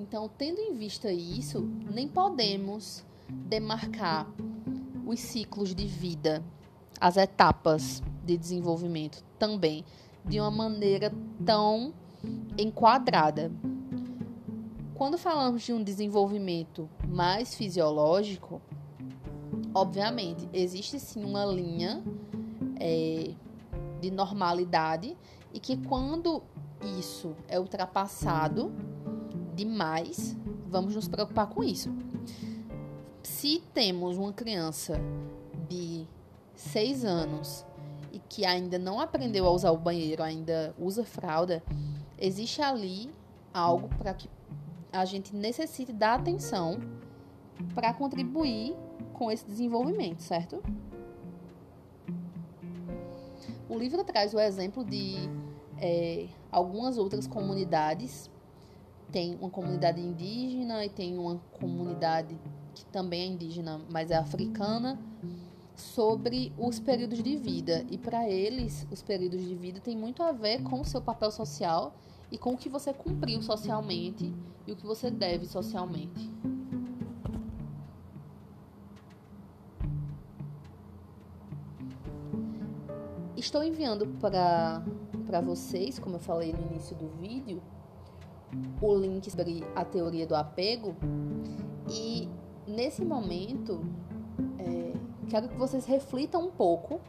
Então, 0.09 0.27
tendo 0.39 0.59
em 0.59 0.75
vista 0.75 1.13
isso, 1.13 1.61
nem 1.93 2.09
podemos 2.09 3.05
demarcar 3.29 4.27
os 5.05 5.21
ciclos 5.21 5.75
de 5.75 5.87
vida, 5.87 6.43
as 6.99 7.19
etapas 7.19 8.03
de 8.25 8.35
desenvolvimento 8.35 9.23
também 9.39 9.85
de 10.25 10.41
uma 10.41 10.51
maneira 10.51 11.13
tão 11.45 11.93
enquadrada. 12.57 13.53
Quando 14.95 15.19
falamos 15.19 15.63
de 15.63 15.75
um 15.75 15.83
desenvolvimento 15.83 16.89
mais 17.07 17.55
fisiológico, 17.55 18.63
obviamente 19.75 20.49
existe 20.55 20.99
sim 20.99 21.23
uma 21.23 21.45
linha 21.45 22.03
é, 22.81 23.35
de 24.01 24.11
normalidade 24.11 25.15
e 25.53 25.61
que 25.61 25.77
quando 25.77 26.43
isso 26.99 27.37
é 27.47 27.61
ultrapassado 27.61 28.73
demais, 29.59 30.37
vamos 30.69 30.95
nos 30.95 31.09
preocupar 31.09 31.49
com 31.49 31.65
isso. 31.65 31.91
Se 33.23 33.61
temos 33.75 34.17
uma 34.17 34.33
criança 34.33 35.01
de 35.69 36.07
6 36.55 37.05
anos 37.05 37.67
e 38.13 38.21
que 38.21 38.47
ainda 38.47 38.79
não 38.79 39.01
aprendeu 39.01 39.47
a 39.47 39.51
usar 39.51 39.73
o 39.73 39.77
banheiro, 39.77 40.23
ainda 40.23 40.75
usa 40.79 41.05
fralda, 41.05 41.63
existe 42.17 42.63
ali 42.63 43.11
algo 43.53 43.89
para 43.99 44.15
que 44.15 44.31
a 44.93 45.05
gente 45.05 45.35
necessite 45.35 45.93
dar 45.93 46.15
atenção 46.15 46.79
para 47.75 47.93
contribuir 47.93 48.77
com 49.13 49.31
esse 49.31 49.45
desenvolvimento, 49.45 50.21
certo? 50.21 50.63
O 53.69 53.77
livro 53.77 54.05
traz 54.05 54.33
o 54.33 54.39
exemplo 54.39 54.85
de 54.85 55.29
é, 55.81 56.29
algumas 56.51 56.97
outras 56.97 57.27
comunidades. 57.27 58.31
Tem 59.11 59.37
uma 59.37 59.51
comunidade 59.51 60.01
indígena 60.01 60.85
e 60.85 60.91
tem 60.91 61.17
uma 61.19 61.41
comunidade 61.59 62.39
que 62.75 62.85
também 62.87 63.23
é 63.23 63.27
indígena, 63.27 63.81
mas 63.91 64.11
é 64.11 64.17
africana, 64.17 64.99
sobre 65.75 66.53
os 66.59 66.79
períodos 66.79 67.23
de 67.23 67.37
vida. 67.37 67.87
E 67.91 67.97
para 67.97 68.29
eles, 68.29 68.87
os 68.91 69.03
períodos 69.03 69.41
de 69.41 69.55
vida 69.55 69.81
têm 69.81 69.97
muito 69.97 70.23
a 70.23 70.33
ver 70.33 70.63
com 70.63 70.81
o 70.81 70.85
seu 70.85 71.01
papel 71.01 71.31
social 71.31 71.95
e 72.31 72.37
com 72.37 72.53
o 72.53 72.57
que 72.57 72.69
você 72.69 72.93
cumpriu 72.93 73.41
socialmente 73.43 74.35
e 74.67 74.73
o 74.73 74.77
que 74.77 74.85
você 74.85 75.11
deve 75.11 75.47
socialmente. 75.47 76.31
Estou 83.37 83.63
enviando 83.63 84.07
para 84.21 85.41
vocês, 85.41 85.99
como 85.99 86.17
eu 86.17 86.21
falei 86.21 86.53
no 86.53 86.61
início 86.71 86.95
do 86.97 87.09
vídeo, 87.21 87.63
o 88.81 88.95
link 88.95 89.31
sobre 89.31 89.65
a 89.75 89.85
teoria 89.85 90.27
do 90.27 90.35
apego. 90.35 90.97
E 91.89 92.29
nesse 92.67 93.05
momento, 93.05 93.81
é, 94.59 94.93
quero 95.29 95.49
que 95.49 95.57
vocês 95.57 95.85
reflitam 95.87 96.47
um 96.47 96.51
pouco 96.51 97.01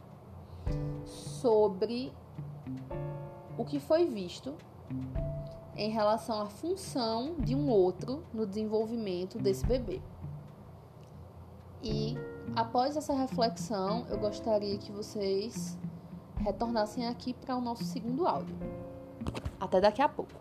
sobre 1.04 2.12
o 3.56 3.64
que 3.64 3.78
foi 3.78 4.06
visto 4.06 4.54
em 5.76 5.90
relação 5.90 6.40
à 6.40 6.46
função 6.46 7.34
de 7.38 7.54
um 7.54 7.70
outro 7.70 8.22
no 8.32 8.46
desenvolvimento 8.46 9.38
desse 9.38 9.64
bebê. 9.66 10.00
E 11.82 12.14
após 12.54 12.96
essa 12.96 13.14
reflexão, 13.14 14.06
eu 14.10 14.18
gostaria 14.18 14.76
que 14.76 14.92
vocês 14.92 15.78
retornassem 16.38 17.06
aqui 17.06 17.32
para 17.32 17.56
o 17.56 17.60
nosso 17.60 17.84
segundo 17.84 18.26
áudio. 18.26 18.56
Até 19.58 19.80
daqui 19.80 20.02
a 20.02 20.08
pouco. 20.08 20.34